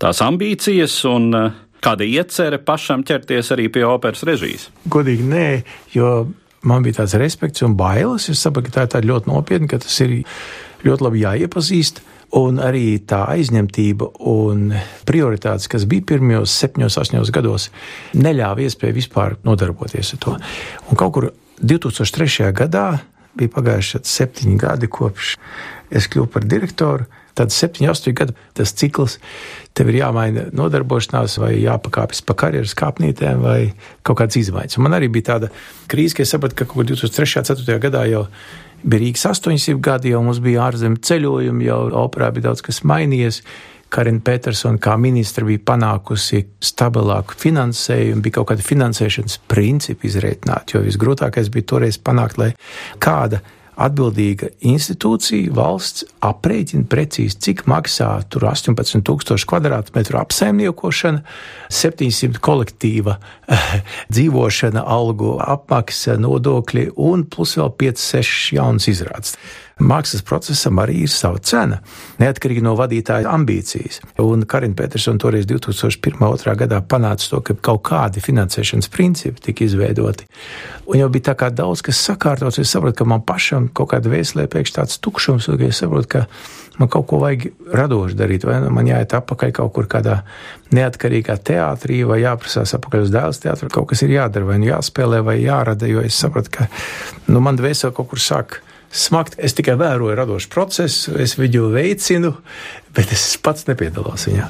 tās 0.00 0.22
ambīcijas 0.22 0.94
un 1.10 1.26
uh, 1.34 1.48
kāda 1.82 2.06
iecerē 2.06 2.60
pašam 2.62 3.02
ķerties 3.06 3.50
arī 3.56 3.66
pie 3.72 3.82
operas 3.88 4.22
režijas? 4.28 4.68
Godīgi 4.86 5.26
nē, 5.26 5.48
jo 5.96 6.12
man 6.62 6.84
bija 6.86 7.00
tāds 7.00 7.16
respekts 7.20 7.64
un 7.66 7.74
bailes. 7.78 8.28
Es 8.30 8.44
saprotu, 8.44 8.70
ka 8.70 8.86
tā 8.86 9.02
ir 9.02 9.10
ļoti 9.10 9.32
nopietni, 9.32 9.70
ka 9.70 9.80
tas 9.82 9.98
ir 10.04 10.20
ļoti 10.86 11.06
labi 11.06 11.24
jāiepazīst. 11.24 12.02
Un 12.38 12.60
arī 12.62 13.00
tā 13.10 13.24
aizņemtība 13.32 14.06
un 14.30 14.68
prioritātes, 15.08 15.66
kas 15.66 15.82
bija 15.90 16.06
pirmajos 16.12 16.52
septiņos, 16.62 16.98
astoņos 17.02 17.32
gados, 17.34 17.64
neļāva 18.14 18.62
iespēju 18.68 18.98
vispār 19.00 19.34
nodarboties 19.42 20.14
ar 20.14 20.20
to. 20.22 20.36
Un 20.86 21.00
kaut 21.00 21.16
kur 21.16 21.26
2003. 21.58 22.52
gadā 22.54 23.00
bija 23.34 23.50
pagājuši 23.56 24.02
septiņi 24.06 24.58
gadi 24.62 24.90
kopš 24.90 25.34
es 25.90 26.06
kļuvu 26.10 26.30
par 26.34 26.46
direktoru. 26.46 27.08
Tad 27.38 27.52
septiņi, 27.54 27.86
astoņi 27.88 28.16
gadi 28.18 28.34
tas 28.58 28.72
cikls, 28.76 29.14
tev 29.76 29.92
ir 29.92 30.00
jāmaina 30.00 30.48
nodarbošanās, 30.56 31.36
vai 31.40 31.52
jāpakāpjas 31.62 32.24
pa 32.26 32.34
karjeras 32.42 32.74
kāpnītēm, 32.76 33.44
vai 33.44 33.58
kaut 34.06 34.18
kādas 34.18 34.40
izmaiņas. 34.40 34.76
Un 34.76 34.86
man 34.86 34.96
arī 34.98 35.08
bija 35.14 35.28
tāda 35.30 35.52
krīze, 35.90 36.18
ka 36.18 36.26
es 36.26 36.34
sapratu, 36.34 36.58
ka 36.58 36.66
kaut 36.66 36.82
kur 36.82 36.90
2003. 36.90 37.38
un 37.38 37.46
2004. 37.62 37.78
gadā 37.86 38.02
jau 38.10 38.24
bija 38.82 39.02
Rīgas 39.04 39.26
800 39.30 39.80
gadi, 39.82 40.14
jau 40.14 40.22
mums 40.24 40.40
bija 40.42 40.68
ārzemju 40.68 41.02
ceļojumi, 41.06 41.66
jau 41.68 41.82
operā 42.04 42.30
bija 42.34 42.50
daudz 42.50 42.64
kas 42.66 42.82
mainījies. 42.86 43.42
Karina 43.90 44.22
Petersona 44.22 44.78
kā 44.78 44.94
ministra 45.02 45.42
bija 45.42 45.58
panākusi 45.66 46.44
stabilāku 46.62 47.34
finansējumu, 47.40 48.22
bija 48.22 48.36
kaut 48.38 48.52
kāda 48.52 48.62
finansēšanas 48.62 49.40
principi 49.50 50.06
izreitināti, 50.06 50.76
jo 50.76 50.84
visgrūtākais 50.84 51.50
bija 51.50 51.66
toreiz 51.72 51.98
panākt, 51.98 52.38
lai 52.38 52.52
kāda 53.02 53.42
atbildīga 53.80 54.50
institūcija, 54.66 55.52
valsts 55.56 56.04
aprēķina 56.24 56.86
precīzi, 56.90 57.38
cik 57.46 57.64
maksā 57.70 58.10
tur 58.32 58.46
18,000 58.50 59.48
kvadrātmetru 59.50 60.20
apsaimniekošana, 60.20 61.24
700 61.72 62.42
kolektīva 62.44 63.18
dzīvošana, 64.14 64.84
algu 64.84 65.36
apmaksa, 65.44 66.18
nodokļi 66.20 66.90
un 67.00 67.26
plus 67.30 67.56
vēl 67.60 67.72
5-6 67.84 68.54
jaunas 68.58 68.90
izrādes 68.92 69.36
mākslas 69.80 70.24
procesam 70.26 70.78
arī 70.82 71.02
ir 71.04 71.12
sava 71.12 71.40
cena, 71.42 71.80
neatkarīgi 72.20 72.62
no 72.64 72.76
vadītāja 72.78 73.30
ambīcijas. 73.32 74.00
Un 74.22 74.44
Karina 74.48 74.76
Petersona 74.76 75.20
toreiz 75.22 75.48
2001. 75.50 76.54
gadā 76.62 76.80
panāca 76.84 77.30
to, 77.32 77.40
ka 77.44 77.56
kaut 77.70 77.82
kādi 77.90 78.22
finansēšanas 78.24 78.90
principi 78.92 79.48
tika 79.48 79.66
izveidoti. 79.66 80.28
Un 80.90 81.00
jau 81.00 81.10
bija 81.12 81.30
tā 81.30 81.36
kā 81.38 81.50
daudz 81.54 81.84
kas 81.86 82.00
sakārtots, 82.06 82.60
es 82.62 82.72
saprotu, 82.72 83.00
ka 83.00 83.08
man 83.08 83.24
pašam 83.26 83.68
kaut 83.72 83.92
kāda 83.94 84.12
vēslē 84.12 84.48
pēkšņi 84.50 84.76
tāds 84.80 85.00
tukšums, 85.02 85.50
un 85.52 85.68
es 85.68 85.82
saprotu, 85.82 86.08
ka 86.16 86.24
man 86.80 86.88
kaut 86.88 87.06
ko 87.10 87.20
vajag 87.20 87.50
radoši 87.76 88.16
darīt, 88.16 88.46
vai 88.48 88.58
nu 88.64 88.70
man 88.74 88.88
jāiet 88.88 89.14
atpakaļ 89.18 89.52
kaut 89.60 89.74
kur 89.76 89.88
kādā 89.90 90.20
neatkarīgā 90.74 91.36
teātrī, 91.44 92.00
vai 92.08 92.22
jāprasās 92.22 92.74
atpakaļ 92.78 93.04
uz 93.04 93.12
dēls 93.14 93.42
teātru, 93.42 93.70
kaut 93.72 93.90
kas 93.92 94.02
ir 94.06 94.14
jādara, 94.16 94.48
vai 94.48 94.58
nu 94.62 94.70
jāspēlē, 94.70 95.20
vai 95.26 95.36
jārada, 95.42 95.88
jo 95.90 96.02
es 96.06 96.18
sapratu, 96.18 96.52
ka 96.56 96.68
nu, 97.28 97.42
man 97.44 97.60
dvēseli 97.60 97.96
kaut 97.96 98.10
kur 98.12 98.22
sāk 98.22 98.60
smagt. 98.90 99.36
Es 99.38 99.54
tikai 99.56 99.76
vēroju 99.78 100.16
radošu 100.18 100.50
procesu, 100.52 101.14
es 101.22 101.36
viņu 101.38 101.70
veicinu, 101.74 102.32
bet 102.96 103.12
es 103.14 103.24
pats 103.42 103.66
nepiedalos 103.68 104.26
viņā. 104.28 104.48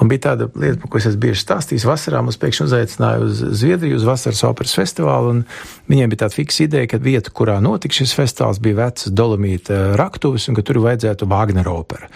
Un 0.00 0.10
bija 0.10 0.28
tāda 0.28 0.48
lieta, 0.54 0.78
par 0.82 0.92
ko 0.92 1.00
es 1.00 1.08
esmu 1.10 1.22
bieži 1.26 1.42
stāstījis. 1.42 1.86
Vasarā 1.88 2.22
mums 2.22 2.38
pēkšņi 2.42 2.66
uzaicināja 2.68 3.24
uz 3.26 3.42
Zviedriju, 3.62 3.98
uz 3.98 4.06
Vasaras 4.06 4.44
operas 4.46 4.76
festivālu, 4.78 5.34
un 5.34 5.42
viņiem 5.90 6.12
bija 6.12 6.24
tāda 6.24 6.38
fiksa 6.38 6.66
ideja, 6.68 6.92
ka 6.94 7.02
vieta, 7.02 7.34
kurā 7.34 7.58
notika 7.64 7.98
šis 7.98 8.14
festivāls, 8.18 8.62
bija 8.62 8.84
vecas 8.84 9.10
dolomīta 9.10 9.82
raktuves, 9.98 10.46
un 10.48 10.58
ka 10.58 10.66
tur 10.66 10.82
vajadzētu 10.86 11.28
Wagner 11.30 11.70
opera. 11.72 12.10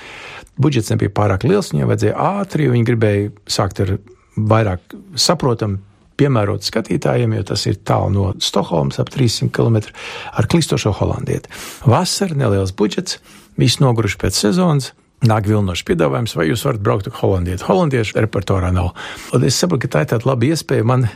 Budžets 0.57 0.92
nebija 0.94 1.12
pārāk 1.12 1.44
liels, 1.44 1.72
viņiem 1.74 1.90
vajadzēja 1.90 2.31
ātri, 2.40 2.70
viņi 2.72 2.88
gribēja 2.88 3.35
sākt 3.59 3.83
ar 3.85 3.98
vairāk 4.37 4.96
saprotamu 5.18 5.83
piemērots 6.20 6.70
skatītājiem, 6.72 7.37
jo 7.38 7.46
tas 7.52 7.66
ir 7.68 7.81
tālu 7.87 8.12
no 8.14 8.26
Stokholmas, 8.42 9.00
ap 9.02 9.11
300 9.12 9.52
km 9.55 9.90
ar 10.33 10.48
klistošo 10.50 10.94
holandieti. 11.00 11.52
Vasara, 11.87 12.37
neliels 12.38 12.74
budžets, 12.76 13.20
viss 13.61 13.83
noguruši 13.83 14.22
pēc 14.22 14.46
sezonas. 14.46 14.92
Nāk 15.26 15.46
vilnošs 15.48 15.87
piedāvājums, 15.88 16.35
vai 16.37 16.50
jūs 16.50 16.66
varat 16.66 16.83
braukt 16.85 17.07
ar 17.09 17.14
holandiešu. 17.22 17.64
Holandiešu 17.70 18.18
repertuārā 18.20 18.68
nav. 18.74 18.90
Un 19.35 19.46
es 19.48 19.57
saprotu, 19.57 19.87
ka 19.87 19.94
tā 19.94 20.02
ir 20.05 20.11
tāda 20.11 20.29
laba 20.29 20.44
iespēja 20.44 20.85
man 20.85 21.07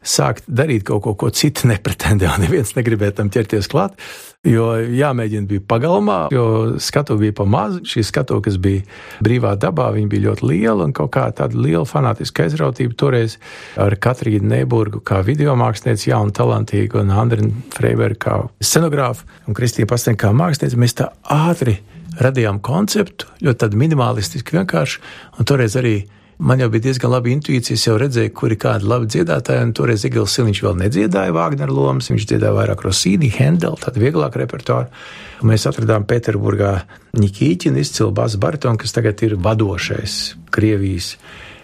sākt 0.00 0.46
darīt 0.48 0.86
kaut 0.88 1.02
ko, 1.04 1.14
ko 1.18 1.30
citi 1.34 1.68
nepretendē, 1.72 2.28
un 2.32 2.44
neviens 2.44 2.74
negribēja 2.76 3.20
tam 3.20 3.30
ķerties 3.32 3.70
klāt. 3.70 3.96
Jo 4.48 4.70
jāmēģina 4.80 5.44
bija 5.44 5.60
pagalmā, 5.68 6.30
jo 6.32 6.44
skatu 6.80 7.18
bija 7.20 7.34
pa 7.36 7.44
mazu. 7.44 7.82
Šī 7.84 8.06
skatu, 8.08 8.38
kas 8.40 8.56
bija 8.56 8.86
brīvā 9.20 9.52
dabā, 9.60 9.90
bija 9.92 10.30
ļoti 10.30 10.46
liela 10.48 10.86
un 10.88 10.94
kaut 10.96 11.12
kā 11.12 11.26
tāda 11.36 11.60
liela 11.60 11.84
fanātiska 11.84 12.46
aizrautība. 12.46 12.96
Toreiz 12.96 13.36
ar 13.76 13.98
Katrīnu 14.00 14.48
Neiburgu 14.48 15.02
kā 15.04 15.20
video 15.26 15.52
mākslinieci, 15.60 16.08
jaunu, 16.08 16.32
talantīgu, 16.32 17.02
un 17.02 17.12
Andriņu 17.12 17.66
Freiberu 17.76 18.16
kā 18.16 18.38
scenogrāfu 18.64 19.28
un 19.44 19.58
Kristīnu 19.58 19.90
Pasteņu 19.92 20.22
kā 20.24 20.32
mākslinieci. 20.32 20.80
Mēs 20.80 20.96
tā 21.02 21.10
ātri 21.28 21.76
radījām 22.20 22.62
konceptu, 22.64 23.28
ļoti 23.44 23.76
minimalistiski 23.76 24.56
vienkārši, 24.56 25.04
un 25.36 25.52
toreiz 25.52 25.76
arī 25.76 25.98
Man 26.40 26.60
jau 26.62 26.70
bija 26.72 26.86
diezgan 26.86 27.10
laba 27.12 27.28
intuīcija, 27.28 27.76
es 27.76 27.82
jau 27.84 27.98
redzēju, 28.00 28.30
kuri 28.32 28.56
kādi 28.56 28.86
labi 28.88 29.10
dziedātāji, 29.12 29.60
un 29.66 29.74
toreiz 29.76 30.06
Igils 30.08 30.32
Siliņš 30.38 30.60
vēl 30.64 30.78
nedziedāja 30.80 31.34
Vāgner 31.36 31.68
lomas, 31.68 32.08
viņš 32.08 32.24
dziedāja 32.30 32.54
vairāk 32.56 32.80
Rosīni, 32.86 33.28
Hendel, 33.34 33.76
tādu 33.82 34.00
vieglāku 34.00 34.40
repertuāru. 34.40 34.88
Un 35.42 35.50
mēs 35.52 35.66
atradām 35.68 36.06
Pēterburgā 36.08 36.70
Nikīķinu 37.20 37.82
izcilu 37.82 38.14
basu 38.16 38.40
baritonu, 38.40 38.80
kas 38.80 38.96
tagad 38.96 39.20
ir 39.26 39.36
vadošais 39.36 40.16
Krievijas 40.56 41.10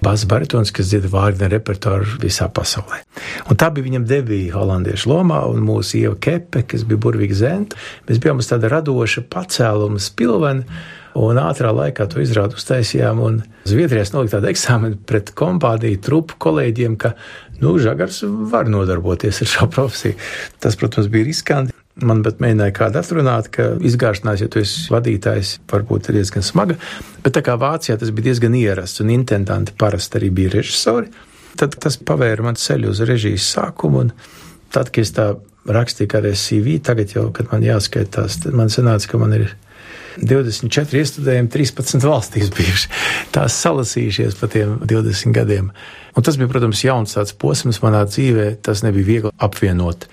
basu 0.05 0.29
baritons, 0.29 0.75
kas 0.77 0.93
dzied 0.93 1.09
Vāgner 1.09 1.55
repertuāru 1.57 2.21
visā 2.21 2.51
pasaulē. 2.53 3.01
Un 3.49 3.57
tā 3.57 3.71
bija 3.73 3.89
viņam 3.89 4.05
debija 4.13 4.59
holandiešu 4.59 5.09
lomā, 5.15 5.41
un 5.49 5.65
mūsu 5.65 6.03
ieva 6.03 6.21
Kepe, 6.21 6.67
kas 6.69 6.85
bija 6.85 7.01
burvīga 7.01 7.41
zenta. 7.41 7.81
Mēs 8.11 8.21
bijām 8.21 8.45
uz 8.45 8.53
tāda 8.53 8.69
radoša 8.77 9.25
pacēluma 9.33 10.05
spilvena 10.05 10.69
Un 11.17 11.39
ātrā 11.41 11.71
laikā 11.73 12.05
to 12.13 12.21
izrādu 12.21 12.59
uztaisījām. 12.59 13.23
Zviedrijā 13.69 14.05
nolika 14.13 14.37
tādu 14.37 14.51
eksāmenu 14.51 14.99
pret 15.09 15.33
kompāniju, 15.39 16.01
trupu 16.05 16.37
kolēģiem, 16.45 16.99
ka 17.01 17.15
nu, 17.63 17.77
žagars 17.81 18.21
var 18.53 18.69
nodarboties 18.69 19.41
ar 19.45 19.53
šo 19.55 19.69
profesiju. 19.75 20.19
Tas, 20.61 20.77
protams, 20.77 21.09
bija 21.13 21.31
riskanti. 21.31 21.77
Man 22.05 22.21
pat 22.21 22.43
mēģināja 22.45 22.75
kādu 22.77 23.01
atrunāt, 23.01 23.49
ka 23.55 23.71
izgāšanās, 23.89 24.43
ja 24.45 24.51
tu 24.53 24.61
esi 24.61 24.91
vadītājs, 24.93 25.55
varbūt 25.73 26.11
ir 26.11 26.19
diezgan 26.19 26.45
smaga. 26.45 26.77
Bet 27.25 27.39
tā 27.39 27.41
kā 27.47 27.55
Vācijā 27.57 27.97
tas 27.97 28.13
bija 28.13 28.29
diezgan 28.29 28.59
ierasts 28.59 29.01
un 29.01 29.15
intendanti 29.15 29.73
parasti 29.81 30.21
arī 30.21 30.29
bija 30.37 30.53
režisori, 30.59 31.09
tad 31.57 31.79
tas 31.81 31.97
pavēra 31.97 32.45
man 32.45 32.61
ceļu 32.61 32.93
uz 32.93 33.01
režijas 33.09 33.49
sākumu. 33.57 34.11
Tad, 34.75 34.93
kad 34.93 35.07
es 35.07 35.15
tā 35.17 35.31
rakstīju 35.73 36.13
kādreiz 36.13 36.43
CV, 36.45 36.77
tagad 36.85 37.17
jau, 37.17 37.31
kad 37.33 37.49
man 37.55 37.65
jāskaitās, 37.65 38.43
man 38.53 38.69
sanāca, 38.69 39.09
ka 39.15 39.23
man 39.23 39.33
ir 39.39 39.55
24 40.17 41.03
iestudējumi 41.03 41.53
13 41.53 42.07
valstīs 42.07 42.51
bijuši. 42.57 42.91
Tās 43.35 43.59
salasījušies 43.65 44.39
pa 44.41 44.49
tiem 44.53 44.79
20 44.85 45.37
gadiem. 45.37 45.71
Un 46.17 46.25
tas 46.25 46.39
bija, 46.41 46.51
protams, 46.53 46.85
jauns 46.85 47.17
tāds 47.17 47.37
posms 47.37 47.83
manā 47.85 48.07
dzīvē. 48.09 48.55
Tas 48.65 48.85
nebija 48.87 49.11
viegli 49.11 49.33
apvienot 49.37 50.09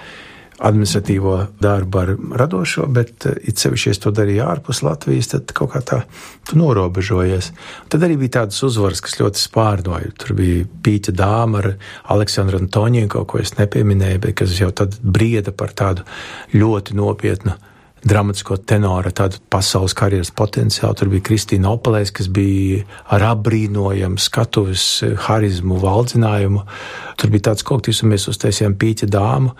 administratīvo 0.63 1.37
darbu 1.59 1.99
ar 1.99 2.11
radošo, 2.39 2.85
bet 2.93 3.25
eh, 3.27 3.39
it 3.49 3.59
sevišķi, 3.59 3.89
ja 3.89 3.99
to 4.05 4.13
darīju 4.15 4.45
ārpus 4.45 4.83
Latvijas, 4.85 5.31
tad 5.33 5.51
kaut 5.55 5.73
kā 5.73 5.81
tā 5.83 5.99
norobežojies. 6.55 7.51
Tad 7.91 8.05
arī 8.05 8.19
bija 8.21 8.37
tādas 8.39 8.61
uzvaras, 8.65 9.01
kas 9.03 9.17
ļoti 9.19 9.41
spārnoja. 9.41 10.13
Tur 10.21 10.35
bija 10.37 10.63
pīķa 10.85 11.15
dāma 11.19 11.63
ar 11.63 11.69
Aleksandru 12.15 12.61
Antoņienko, 12.61 13.25
ko 13.27 13.41
es 13.43 13.55
nepieminēju, 13.57 14.23
bet 14.23 14.39
kas 14.43 14.55
jau 14.59 14.71
tad 14.75 14.99
brieda 15.01 15.55
par 15.55 15.75
tādu 15.75 16.07
ļoti 16.53 16.99
nopietnu 16.99 17.57
dramatisko 18.07 18.57
tenoru, 18.67 19.11
tādu 19.15 19.39
pasaules 19.53 19.95
karjeras 19.97 20.31
potenciālu. 20.35 20.97
Tur 20.99 21.11
bija 21.13 21.25
Kristīna 21.29 21.71
Opelēs, 21.73 22.11
kas 22.15 22.29
bija 22.31 22.83
ar 23.15 23.25
apbrīnojamu 23.33 24.21
skatuves, 24.21 24.85
harizmu, 25.27 25.79
valdzinājumu. 25.83 26.65
Tur 27.19 27.33
bija 27.33 27.49
tāds 27.49 27.65
kolektīvs, 27.67 28.03
un 28.03 28.13
mēs 28.13 28.27
uztaisījām 28.31 28.75
pīķa 28.79 29.09
dāmu, 29.13 29.55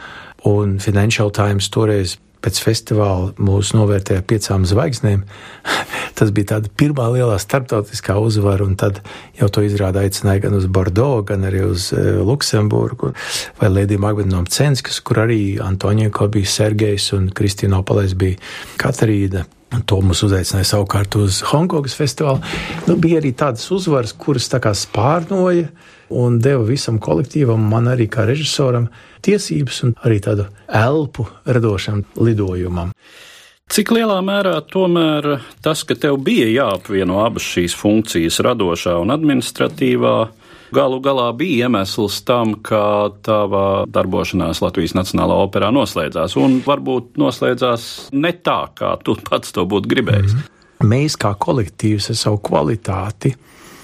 un 0.50 0.78
Financial 0.84 1.32
Times 1.34 1.72
toreiz 1.74 2.18
pēc 2.44 2.60
festivāla 2.64 3.32
mūs 3.42 3.72
novērtēja 3.78 4.26
piecām 4.28 4.68
zvaigznēm. 4.68 5.24
Tas 6.18 6.34
bija 6.36 6.54
tāda 6.56 6.72
pirmā 6.78 7.08
lielā 7.16 7.40
starptautiskā 7.42 8.18
uzvara, 8.22 8.68
un 8.68 8.76
tad 8.80 9.00
jau 9.40 9.50
to 9.50 9.64
izrāda 9.66 10.04
aicināja 10.04 10.44
gan 10.46 10.60
uz 10.60 10.68
Bordeaux, 10.70 11.24
gan 11.30 11.48
arī 11.50 11.64
uz 11.66 11.90
uh, 11.96 12.22
Luksemburgu, 12.22 13.14
vai 13.62 13.72
Lēdija 13.72 14.04
Magdalena 14.04 14.44
Censkas, 14.52 15.02
kur 15.02 15.24
arī 15.26 15.42
Antonija 15.64 16.12
bija 16.34 16.54
Sergejs 16.54 17.10
un 17.18 17.32
Kristīna 17.34 17.82
Opalais 17.82 18.14
bija 18.20 18.38
Katarīna. 18.78 19.48
To 19.74 20.00
mums 20.06 20.22
uzaicināja 20.26 20.68
savukārt 20.70 21.16
uz 21.18 21.42
Hongkongas 21.50 21.96
festivālu. 21.98 22.44
Nu, 22.86 22.98
bija 23.02 23.20
arī 23.22 23.34
tādas 23.38 23.66
uzvaras, 23.74 24.14
kuras 24.14 24.46
tā 24.52 24.60
kā 24.62 24.74
spārnoja 24.78 25.72
un 26.14 26.38
deva 26.44 26.64
visam 26.68 27.00
kolektīvam, 27.02 27.62
man 27.72 27.90
arī 27.90 28.06
kā 28.12 28.28
režisoram, 28.30 28.88
tiesības 29.26 29.84
un 29.88 29.96
arī 30.06 30.20
tādu 30.22 30.46
elpu 30.68 31.26
radošam 31.50 32.04
lidojumam. 32.22 32.94
Cik 33.74 33.94
lielā 33.96 34.20
mērā 34.22 34.58
tomēr 34.70 35.40
tas, 35.66 35.82
ka 35.88 35.96
tev 35.98 36.20
bija 36.22 36.46
jāapvieno 36.52 37.24
abas 37.24 37.46
šīs 37.48 37.74
funkcijas, 37.80 38.42
radošā 38.46 39.00
un 39.02 39.14
administratīvā, 39.16 40.18
galu 40.74 41.00
galā 41.04 41.30
bija 41.38 41.68
iemesls 41.68 42.22
tam, 42.28 42.56
ka 42.66 43.12
tava 43.26 43.84
darbošanās 43.90 44.64
Latvijas 44.64 44.96
Nacionālā 44.98 45.38
operā 45.46 45.70
noslēdzās, 45.76 46.38
un 46.42 46.60
varbūt 46.66 47.20
noslēdzās 47.22 47.88
ne 48.18 48.34
tā, 48.34 48.60
kā 48.78 48.96
tu 49.06 49.16
pats 49.30 49.56
to 49.56 49.66
būtu 49.70 49.94
gribējis. 49.96 50.34
-hmm. 50.34 50.50
Mēs 50.84 51.16
kā 51.16 51.32
kolektīvs 51.40 52.10
ar 52.12 52.16
savu 52.20 52.42
kvalitāti 52.44 53.36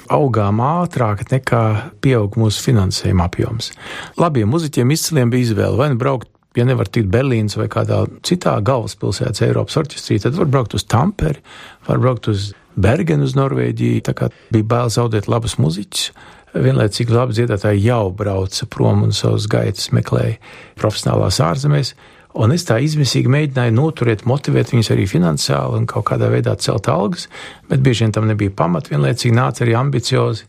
augām 0.09 0.59
ātrāk 0.63 1.23
nekā 1.31 1.63
pieauga 2.01 2.41
mūsu 2.41 2.63
finansējuma 2.65 3.29
apjoms. 3.29 3.71
Labiem 4.19 4.49
muzeķiem 4.49 4.91
izciliem 4.91 5.29
bija 5.29 5.49
izvēle 5.49 5.77
vai 5.77 5.89
nu 5.93 5.99
braukt. 6.01 6.29
Ja 6.57 6.65
nevar 6.65 6.89
tikt 6.89 7.11
Berlīnas 7.13 7.53
vai 7.59 7.67
kādā 7.69 7.99
citā 8.25 8.55
galvaspilsētas 8.65 9.43
Eiropas 9.45 9.77
orķestrī, 9.77 10.17
tad 10.19 10.33
var 10.33 10.47
braukt 10.49 10.73
uz 10.73 10.83
Tamperi, 10.83 11.43
var 11.85 12.01
braukt 12.01 12.27
uz 12.27 12.53
Bergenu, 12.73 13.27
uz 13.29 13.35
Norvēģiju. 13.37 14.01
Tā 14.07 14.15
kā 14.17 14.31
bija 14.49 14.65
bail 14.71 14.89
zaudēt 14.89 15.29
labus 15.29 15.59
muzeķus, 15.61 16.09
vienlaicīgi 16.53 17.13
labi 17.13 17.35
dziedātāji 17.37 17.83
jau 17.85 18.09
brauca 18.15 18.67
prom 18.71 19.03
un 19.07 19.13
savus 19.15 19.47
gaitas 19.51 19.91
meklēja 19.95 20.37
profesionālās 20.79 21.41
ārzemēs. 21.43 21.93
Un 22.39 22.53
es 22.53 22.63
tā 22.67 22.77
izmisīgi 22.85 23.31
mēģināju 23.31 23.73
noturēt, 23.73 24.25
motivēt 24.29 24.71
viņus 24.73 24.91
arī 24.93 25.07
finansiāli 25.09 25.81
un 25.81 25.87
kaut 25.89 26.05
kādā 26.11 26.29
veidā 26.29 26.53
celt 26.61 26.87
algas, 26.91 27.25
bet 27.69 27.81
bieži 27.85 28.05
vien 28.05 28.13
tam 28.15 28.29
nebija 28.29 28.53
pamata. 28.53 28.93
Vienlaicīgi 28.93 29.35
nāca 29.35 29.65
arī 29.65 29.73
ambiciozi 29.79 30.45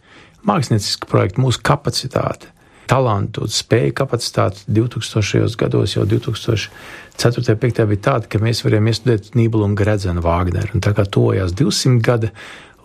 mākslinieciski 0.46 1.08
projekti, 1.08 1.40
mūsu 1.40 1.62
kapacitāte, 1.64 2.52
talantu 2.90 3.48
spēju 3.48 3.94
kapacitāte 3.96 4.64
2000. 4.68 5.56
gados, 5.60 5.96
jau 5.96 6.04
2004. 6.08 6.70
un 7.38 7.44
2005. 7.44 7.86
bija 7.90 8.02
tāda, 8.06 8.28
ka 8.28 8.40
mēs 8.40 8.64
varējām 8.64 8.88
iestudēt 8.90 9.34
Nībelu 9.36 9.66
un 9.68 9.76
Gredzenu 9.76 10.24
Vāgneru. 10.24 10.74
Un 10.74 10.84
tā 10.84 10.94
kā 10.96 11.04
tojās 11.04 11.52
200 11.56 12.00
gadi, 12.04 12.30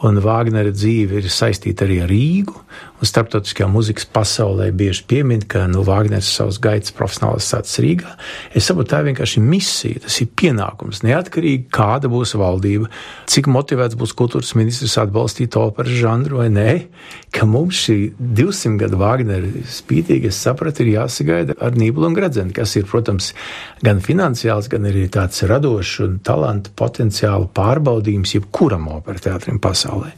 un 0.04 0.20
Vāgnera 0.24 0.74
dzīve 0.76 1.22
ir 1.22 1.30
saistīta 1.32 1.88
arī 1.88 2.02
ar 2.04 2.12
Rīgu. 2.12 2.58
Starptautiskajā 3.04 3.68
muzikas 3.68 4.06
pasaulē 4.08 4.70
bieži 4.72 5.04
piemin, 5.10 5.42
ka 5.44 5.66
nu, 5.68 5.82
Vāgners 5.84 6.30
savus 6.32 6.62
gaitas 6.64 6.94
profesionāls 6.96 7.48
sācis 7.52 7.82
Rīgā. 7.84 8.14
Es 8.56 8.70
saprotu, 8.70 8.94
tā 8.94 9.02
ir 9.02 9.10
vienkārši 9.10 9.44
misija, 9.44 10.00
tas 10.06 10.16
ir 10.24 10.30
pienākums. 10.40 11.02
Neatkarīgi 11.04 11.68
kāda 11.76 12.08
būs 12.12 12.38
valdība, 12.40 12.88
cik 13.32 13.50
motivēts 13.52 14.00
būs 14.00 14.16
kultūras 14.16 14.54
ministrs 14.56 14.96
atbalstīt 15.04 15.58
operas 15.60 16.00
žanru 16.00 16.40
vai 16.40 16.48
nē, 16.56 16.70
ka 17.36 17.44
mums 17.50 17.84
šī 17.84 18.00
200 18.16 18.80
gadu 18.86 19.04
Vāgnera 19.04 19.68
spītīgi, 19.76 20.32
es 20.32 20.40
sapratu, 20.48 20.86
ir 20.86 20.96
jāsagaida 20.96 21.60
ar 21.60 21.76
Nībulu 21.76 22.14
un 22.14 22.18
Gradzenu, 22.18 22.56
kas 22.56 22.78
ir, 22.80 22.88
protams, 22.88 23.34
gan 23.84 24.00
finansiāls, 24.04 24.72
gan 24.72 24.88
arī 24.88 25.10
tāds 25.12 25.44
radošs 25.44 26.00
un 26.08 26.20
talantu 26.24 26.72
potenciālu 26.80 27.52
pārbaudījums 27.56 28.38
jebkuram 28.40 28.88
opera 28.96 29.20
teātrim 29.28 29.60
pasaulē 29.60 30.16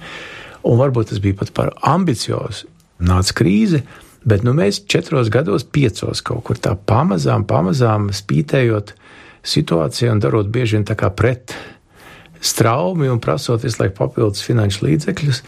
un 0.68 0.82
varbūt 0.82 1.12
tas 1.12 1.22
bija 1.24 1.40
pat 1.42 1.54
par 1.56 1.74
ambiciozu. 1.86 2.68
Nāca 3.08 3.36
krīze, 3.38 3.84
bet 4.28 4.44
nu, 4.44 4.56
mēs 4.58 4.82
četros 4.90 5.30
gados, 5.34 5.64
piecos 5.64 6.24
kaut 6.26 6.44
kur 6.48 6.60
tā 6.60 6.74
pamazām, 6.90 7.46
pamazām 7.48 8.10
spītējot 8.16 8.96
situāciju 9.48 10.16
un 10.16 10.22
darot 10.24 10.50
bieži 10.52 10.78
vien 10.78 10.88
tā 10.88 10.98
kā 11.00 11.12
pret 11.14 11.54
straumi 12.42 13.10
un 13.10 13.22
prasot 13.24 13.64
visu 13.64 13.82
laiku 13.82 13.96
papildus 14.02 14.44
finanšu 14.46 14.86
līdzekļus, 14.86 15.42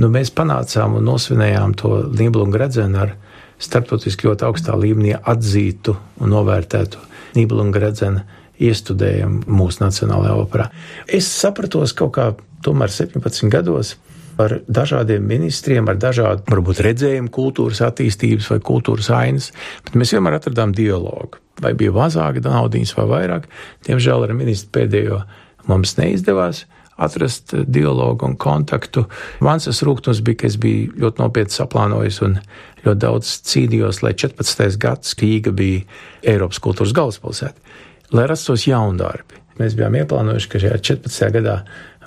nu, 0.00 0.08
mēs 0.12 0.32
panācām 0.34 0.96
un 0.98 1.06
nosvinējām 1.10 1.74
to 1.78 1.94
Nīblu 2.18 2.46
un 2.46 2.54
Gredzenu 2.54 3.02
ar 3.02 3.16
starptautiski 3.62 4.26
ļoti 4.26 4.46
augstā 4.48 4.76
līmenī 4.78 5.14
atzītu 5.18 5.94
un 6.22 6.32
novērtētu 6.32 7.02
Nīblu 7.36 7.66
un 7.66 7.74
Gredzenu 7.74 8.24
iestudējumu 8.62 9.50
mūsu 9.50 9.82
Nacionālajā 9.82 10.38
operā. 10.38 10.68
Es 11.06 11.28
sapratos 11.30 11.94
kaut 11.98 12.14
kā 12.16 12.30
tomēr 12.62 12.92
17 12.94 13.50
gados, 13.52 13.96
ar 14.44 14.58
dažādiem 14.68 15.24
ministriem, 15.26 15.88
ar 15.88 16.00
dažādu, 16.00 16.44
varbūt, 16.50 16.82
redzējumu 16.86 17.32
kultūras 17.32 17.82
attīstības 17.86 18.50
vai 18.52 18.58
kultūras 18.64 19.10
ainas, 19.14 19.50
bet 19.86 19.96
mēs 19.98 20.14
vienmēr 20.16 20.38
atradām 20.38 20.74
dialogu. 20.76 21.40
Vai 21.62 21.74
bija 21.78 21.94
mazāk 21.94 22.40
naudas 22.44 22.94
vai 22.96 23.08
vairāk, 23.10 23.48
diemžēl 23.86 24.26
ar 24.26 24.36
ministru 24.36 24.72
pēdējo 24.80 25.22
mums 25.68 25.96
neizdevās 25.98 26.64
atrast 27.02 27.54
dialogu 27.66 28.26
un 28.28 28.36
kontaktu. 28.36 29.06
Mans 29.44 29.68
rūkums 29.82 30.22
bija, 30.24 30.42
ka 30.42 30.48
es 30.50 30.58
biju 30.60 30.92
ļoti 31.02 31.22
nopietni 31.22 31.56
saplānojis 31.56 32.20
un 32.26 32.38
ļoti 32.84 33.02
daudz 33.04 33.36
cīnījos, 33.48 34.02
lai 34.04 34.14
14. 34.18 34.76
gads 34.82 35.16
Rīga 35.20 35.54
bija 35.56 35.86
Eiropas 36.34 36.60
kultūras 36.62 36.94
galvaspilsēta, 36.96 37.78
lai 38.16 38.26
rastos 38.30 38.66
jauni 38.68 39.00
darbi. 39.00 39.40
Mēs 39.60 39.76
bijām 39.76 39.96
ieplānojuši, 40.00 40.48
ka 40.48 40.60
šajā 40.62 40.78
14. 40.92 41.32
gadā 41.34 41.56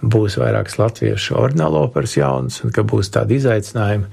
būs 0.01 0.39
vairākas 0.41 0.79
latviešu 0.81 1.37
ordinālo 1.39 1.85
operas 1.87 2.17
jaunas, 2.17 2.61
un 2.65 2.73
ka 2.75 2.83
būs 2.87 3.11
tādi 3.15 3.39
izaicinājumi, 3.39 4.09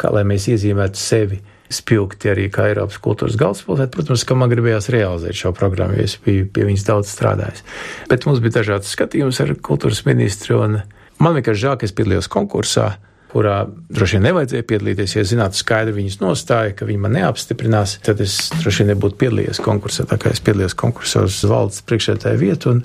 kā 0.00 0.12
lai 0.14 0.24
mēs 0.28 0.48
iezīmētu 0.50 1.00
sevi 1.00 1.40
spilgti 1.70 2.30
arī 2.32 2.48
kā 2.50 2.66
Eiropas 2.70 2.98
kultūras 3.02 3.36
galvaspilsēta. 3.38 3.94
Protams, 3.94 4.24
ka 4.26 4.36
man 4.38 4.50
gribējās 4.50 4.90
realizēt 4.90 5.38
šo 5.38 5.52
programmu, 5.56 5.98
jo 5.98 6.06
es 6.08 6.16
biju 6.24 6.48
pie 6.50 6.66
viņas 6.66 6.86
daudz 6.88 7.12
strādājis. 7.12 7.62
Bet 8.10 8.26
mums 8.26 8.42
bija 8.42 8.58
dažādas 8.58 8.90
skatījums 8.96 9.38
ar 9.44 9.54
kultūras 9.62 10.02
ministru, 10.08 10.58
un 10.64 10.80
man 11.22 11.38
vienkārši 11.38 11.64
žēl, 11.66 11.78
ka 11.78 11.86
es 11.86 11.94
piedalījos 11.94 12.30
konkursā, 12.32 12.88
kurā 13.30 13.60
droši 13.94 14.18
vien 14.18 14.26
nevajadzēja 14.26 14.66
piedalīties. 14.66 15.14
Ja 15.14 15.26
zinātu 15.30 15.60
skaidri 15.60 15.94
viņas 16.00 16.18
nostāja, 16.22 16.74
ka 16.74 16.88
viņi 16.88 17.04
man 17.04 17.14
neapstiprinās, 17.14 18.00
tad 18.06 18.22
es 18.24 18.40
droši 18.58 18.82
vien 18.82 18.92
nebūtu 18.96 19.20
piedalījies 19.22 19.62
konkursā, 19.62 20.08
tā 20.10 20.18
kā 20.18 20.34
es 20.34 20.42
piedalījos 20.42 20.74
konkursā 20.78 21.22
uz 21.28 21.38
valdes 21.46 21.84
priekšētāju 21.86 22.42
vietu. 22.42 22.80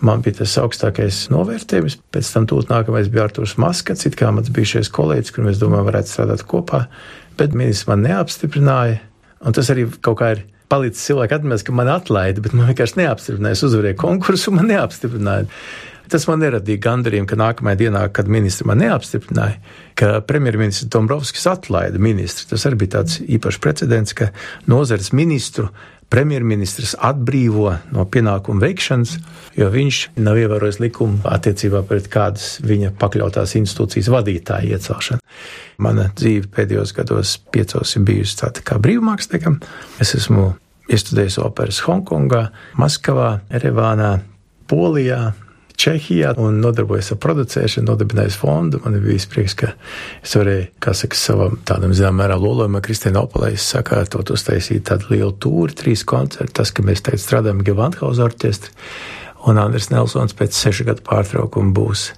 Man 0.00 0.22
bija 0.24 0.38
tas 0.38 0.54
augstākais 0.60 1.26
novērtējums. 1.32 1.98
Pēc 2.14 2.30
tam 2.32 2.46
tūlīt 2.48 2.70
nākamais 2.72 3.10
bija 3.12 3.26
Arthurs 3.26 3.58
Maskats, 3.60 4.06
it 4.08 4.16
kā 4.16 4.30
mans 4.32 4.48
bijušais 4.54 4.88
kolēģis, 4.96 5.34
kur 5.36 5.44
mēs 5.44 5.60
domājam, 5.60 5.90
varētu 5.90 6.12
strādāt 6.12 6.44
kopā. 6.48 6.86
Bet 7.40 7.52
ministrs 7.56 7.90
man 7.90 8.06
neapstiprināja. 8.06 9.02
Un 9.44 9.56
tas 9.56 9.68
arī 9.72 9.86
kaut 10.00 10.20
kā 10.20 10.32
ir 10.36 10.42
palicis 10.70 11.04
cilvēku 11.08 11.36
atmiņā, 11.36 11.60
ka 11.66 11.74
man 11.76 11.90
atlaida, 11.92 12.42
bet 12.44 12.56
man 12.56 12.70
vienkārši 12.70 13.00
neapstiprināja. 13.02 13.58
Es 13.58 13.64
uzvarēju 13.68 13.98
konkursu, 14.00 14.54
man 14.56 14.70
neapstiprināja. 14.70 15.48
Tas 16.10 16.26
man 16.26 16.40
neradīja 16.42 16.82
gandarījumu, 16.82 17.28
ka 17.30 17.38
nākamajā 17.38 17.78
dienā, 17.84 18.02
kad 18.14 18.28
ministri 18.30 18.66
man 18.66 18.80
neapstiprināja, 18.82 19.60
ka 19.98 20.18
premjerministrs 20.26 20.90
Dombrovskis 20.90 21.46
atlaida 21.46 22.00
ministru. 22.02 22.48
Tas 22.50 22.66
arī 22.66 22.80
bija 22.82 22.96
tāds 22.98 23.20
īpašs 23.22 23.60
precedents, 23.62 24.16
ka 24.18 24.32
nozares 24.70 25.12
ministru 25.14 25.68
premjerministrs 26.10 26.96
atbrīvo 27.06 27.70
no 27.94 28.04
pienākumu 28.10 28.62
veikšanas, 28.64 29.12
jo 29.54 29.68
viņš 29.70 30.00
nav 30.18 30.40
ievērojis 30.40 30.80
likumu 30.82 31.20
attiecībā 31.30 31.84
pret 31.86 32.08
kādas 32.10 32.56
viņa 32.66 32.90
pakļautās 32.98 33.54
institūcijas 33.60 34.10
vadītāja 34.10 34.74
iecelšanu. 34.74 35.22
Mana 35.86 36.08
dzīve 36.18 36.50
pēdējos 36.56 36.94
gados 36.96 37.36
piecos 37.54 37.94
ir 37.94 38.02
bijusi 38.08 38.40
tāda 38.42 38.64
kā 38.66 38.80
brīvmāksliniekam. 38.82 39.60
Es 40.02 40.16
esmu 40.18 40.48
iestudējis 40.90 41.38
operas 41.44 41.78
Hongkongā, 41.86 42.48
Maskavā, 42.82 43.36
Erevānā, 43.54 44.16
Polijā, 44.70 45.30
Čehijā 45.80 46.34
un 46.40 46.58
nodarbojos 46.60 47.14
ar 47.14 47.18
producēšanu, 47.22 47.86
nodibinājis 47.88 48.36
fondu. 48.36 48.82
Man 48.84 48.98
bija 49.00 49.24
prieks, 49.32 49.54
ka 49.56 49.70
es 50.20 50.34
varēju, 50.36 50.66
kā 50.82 50.92
saka, 50.96 51.16
savam 51.16 51.56
tādam 51.64 51.94
zināmā 51.96 52.24
mērā 52.24 52.36
lolojumam, 52.40 52.82
Kristīna 52.84 53.22
Opalē, 53.24 53.54
sakārtot 53.56 54.32
uztaisīt 54.34 54.84
tādu 54.90 55.14
lielu 55.14 55.32
tūri, 55.40 55.76
trīs 55.80 56.04
koncertus. 56.04 56.52
Tas, 56.58 56.74
ka 56.76 56.84
mēs 56.84 57.00
tagad 57.06 57.24
strādājam 57.24 57.64
Gevanthaus 57.64 58.20
orķestri, 58.20 58.74
un 59.48 59.62
Andris 59.62 59.88
Nelsons 59.94 60.36
pēc 60.36 60.58
sešu 60.58 60.90
gadu 60.90 61.06
pārtraukuma 61.06 61.72
būs 61.72 62.10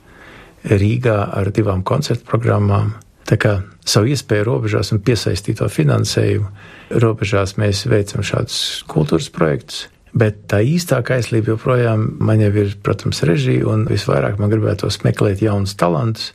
Rīgā 0.66 1.20
ar 1.38 1.54
divām 1.54 1.86
koncertu 1.86 2.26
programmām. 2.26 2.96
Tā 3.30 3.38
kā 3.38 3.56
savu 3.86 4.10
iespēju 4.10 4.48
robežās 4.48 4.90
un 4.94 5.02
piesaistīto 5.06 5.70
finansējumu 5.70 6.98
robežās 7.02 7.56
mēs 7.62 7.86
veicam 7.90 8.26
šādus 8.26 8.82
kultūras 8.90 9.30
projektus. 9.32 9.86
Bet 10.12 10.42
tā 10.52 10.60
īstākā 10.60 11.16
aizlība 11.16 11.54
joprojām 11.54 12.04
man 12.20 12.42
jau 12.42 12.50
ir, 12.60 12.74
protams, 12.84 13.22
režija, 13.24 13.64
un 13.72 13.86
visvairāk 13.88 14.36
man 14.40 14.52
gribētos 14.52 15.00
meklēt 15.06 15.40
jaunus 15.44 15.72
talantus 15.80 16.32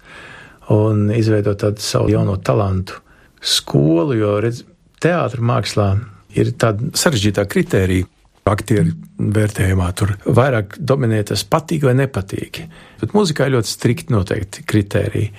un 0.74 1.12
izveidot 1.13 1.62
tādu 1.62 1.84
savu 1.84 2.10
jauno 2.12 2.36
talantu 2.42 2.98
skolu, 3.42 4.18
jo, 4.18 4.34
redz, 4.44 4.63
teātra 5.04 5.44
mākslā 5.46 5.92
ir 6.38 6.54
tāda 6.60 6.92
sarežģītā 6.98 7.46
kritērija. 7.50 8.10
Aktieru 8.48 8.94
vērtējumā 9.20 9.88
tur 10.00 10.13
vairāk 10.24 10.78
dominē 10.80 11.18
tas 11.28 11.42
patīk 11.44 11.84
vai 11.84 11.98
nepatīk. 12.00 12.62
Bet 13.02 13.12
mūzikā 13.12 13.44
ir 13.44 13.58
ļoti 13.58 13.72
strikti 13.74 14.16
noteikti 14.16 14.63
kritēriji. 14.63 15.34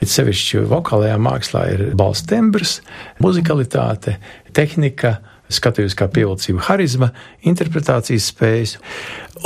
Bet 0.00 0.10
sevišķi 0.10 0.64
vokālajā 0.66 1.20
mākslā 1.22 1.62
ir 1.76 1.84
balss 1.98 2.26
tembrs, 2.26 2.80
muzikalitāte, 3.22 4.16
tehnika, 4.58 5.20
skatījos 5.52 5.96
kā 5.98 6.08
pievilcība, 6.12 6.62
harizma, 6.68 7.10
interpretācijas 7.48 8.28
spējas. 8.32 8.76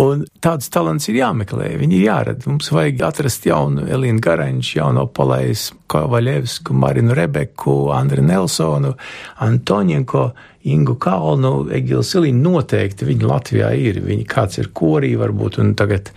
Un 0.03 0.25
tādus 0.43 0.71
talants 0.73 1.09
ir 1.11 1.19
jāmeklē, 1.21 1.73
viņi 1.81 1.99
ir 1.99 2.07
jārada. 2.07 2.47
Mums 2.49 2.71
vajag 2.73 3.03
atrast 3.07 3.47
jaunu 3.47 3.85
Elīnu 3.93 4.23
Garanču, 4.25 4.79
jauno 4.79 5.05
Palais 5.13 5.69
Kovaļevsku, 5.93 6.75
Marinu 6.75 7.17
Rebeku, 7.17 7.77
Andri 7.95 8.25
Nelsonu, 8.25 8.95
Antoņenko, 9.45 10.25
Ingu 10.73 10.97
Kalnu, 11.03 11.53
Egilu 11.75 12.05
Silīnu. 12.07 12.41
Noteikti 12.47 13.09
viņi 13.09 13.29
Latvijā 13.29 13.75
ir. 13.77 14.01
Viņi 14.07 14.27
kāds 14.31 14.63
ir 14.63 14.73
korī 14.75 15.13
varbūt 15.21 15.61
un 15.63 15.77
tagad 15.79 16.11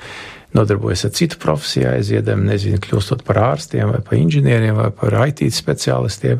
nodarbojas 0.56 1.04
ar 1.10 1.12
citu 1.17 1.38
profesiju, 1.41 1.89
aiziedam, 1.98 2.45
nezinu, 2.48 2.80
kļūstot 2.80 3.26
par 3.28 3.41
ārstiem 3.52 3.91
vai 3.91 4.00
par 4.06 4.15
inženieriem 4.15 4.78
vai 4.78 4.89
par 4.95 5.17
IT 5.26 5.43
speciālistiem 5.52 6.39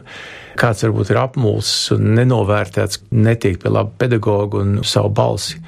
kāds 0.60 0.86
varbūt 0.86 1.12
ir 1.14 1.20
apmulsis 1.22 1.94
un 1.96 2.14
nenovērtēts, 2.18 3.02
netiek 3.16 3.60
pie 3.62 3.72
laba 3.72 3.92
pedagoga 4.00 4.62
un 4.64 4.80
savu 4.88 5.12
balsi 5.16 5.60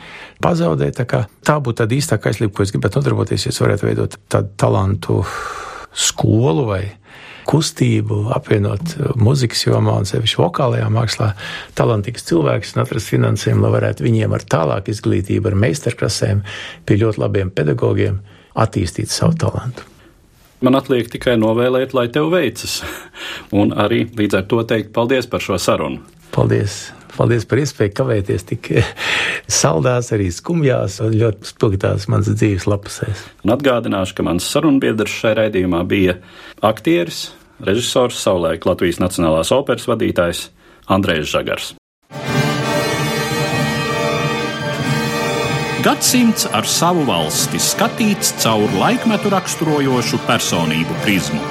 pazaudē. 0.43 0.91
Tā, 0.95 1.25
tā 1.45 1.57
būtu 1.63 1.81
tāda 1.83 1.97
īstākā 1.97 2.31
aizlība, 2.31 2.55
ko 2.55 2.65
es 2.65 2.73
gribētu 2.75 3.01
nodarboties, 3.01 3.47
ja 3.47 3.53
es 3.53 3.61
varētu 3.63 3.89
veidot 3.89 4.17
tādu 4.31 4.53
talantu 4.59 5.19
skolu 5.97 6.67
vai 6.69 6.83
kustību, 7.47 8.25
apvienot 8.35 8.95
muzikas 9.23 9.63
jomā 9.63 9.95
un 10.01 10.07
sevišķi 10.07 10.41
vokālajā 10.41 10.87
mākslā 10.91 11.31
talantīgs 11.79 12.27
cilvēks 12.27 12.75
un 12.75 12.83
atrast 12.83 13.13
finansējumu, 13.13 13.63
lai 13.63 13.75
varētu 13.77 14.07
viņiem 14.07 14.35
ar 14.35 14.47
tālāku 14.55 14.91
izglītību, 14.91 15.51
ar 15.51 15.61
meistarklasēm, 15.63 16.43
pie 16.85 16.99
ļoti 17.03 17.23
labiem 17.23 17.53
pedagogiem 17.55 18.19
attīstīt 18.57 19.13
savu 19.13 19.39
talantu. 19.39 19.87
Man 20.65 20.77
atliek 20.77 21.09
tikai 21.13 21.35
novēlēt, 21.37 21.93
lai 21.93 22.07
tev 22.09 22.31
veicas, 22.33 22.79
un 23.59 23.75
arī 23.77 24.05
līdz 24.09 24.39
ar 24.39 24.45
to 24.49 24.63
teikt 24.65 24.93
paldies 24.95 25.29
par 25.29 25.43
šo 25.43 25.59
sarunu. 25.61 26.01
Paldies! 26.33 26.87
Paldies 27.17 27.47
par 27.49 27.57
iespēju 27.57 27.93
kavēties 27.97 28.43
tik 28.45 28.67
saldās, 29.59 30.11
arī 30.13 30.27
skumjās 30.33 30.99
un 31.01 31.15
ļoti 31.17 31.49
spilgtās 31.49 32.05
manas 32.13 32.29
dzīves 32.29 32.67
lapusēs. 32.69 33.23
Un 33.45 33.55
atgādināšu, 33.55 34.19
ka 34.19 34.25
mans 34.27 34.45
sarunbiedrs 34.45 35.17
šai 35.23 35.33
raidījumā 35.39 35.81
bija 35.89 36.19
aktieris, 36.61 37.31
režisors, 37.65 38.21
savulaik 38.21 38.69
Latvijas 38.69 39.01
Nacionālās 39.01 39.53
operas 39.55 39.89
vadītājs 39.89 40.47
Andrēs 40.93 41.29
Žagars. 41.33 41.73
Gadsimts 45.85 46.47
ar 46.57 46.65
savu 46.65 47.03
valsti 47.05 47.59
skatīts 47.61 48.31
caur 48.41 48.71
laikmetu 48.79 49.29
raksturojošu 49.29 50.17
personību 50.25 50.95
prizmu. 51.03 51.41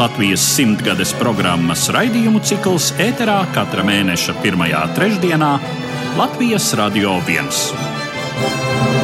Latvijas 0.00 0.42
simtgades 0.56 1.12
programmas 1.20 1.86
raidījumu 1.94 2.42
cikls 2.42 2.90
ēterā 2.98 3.38
katra 3.54 3.84
mēneša 3.86 4.34
pirmajā 4.42 4.82
trešdienā 4.98 5.52
Latvijas 6.18 6.72
Radio 6.80 7.20
1. 7.28 8.99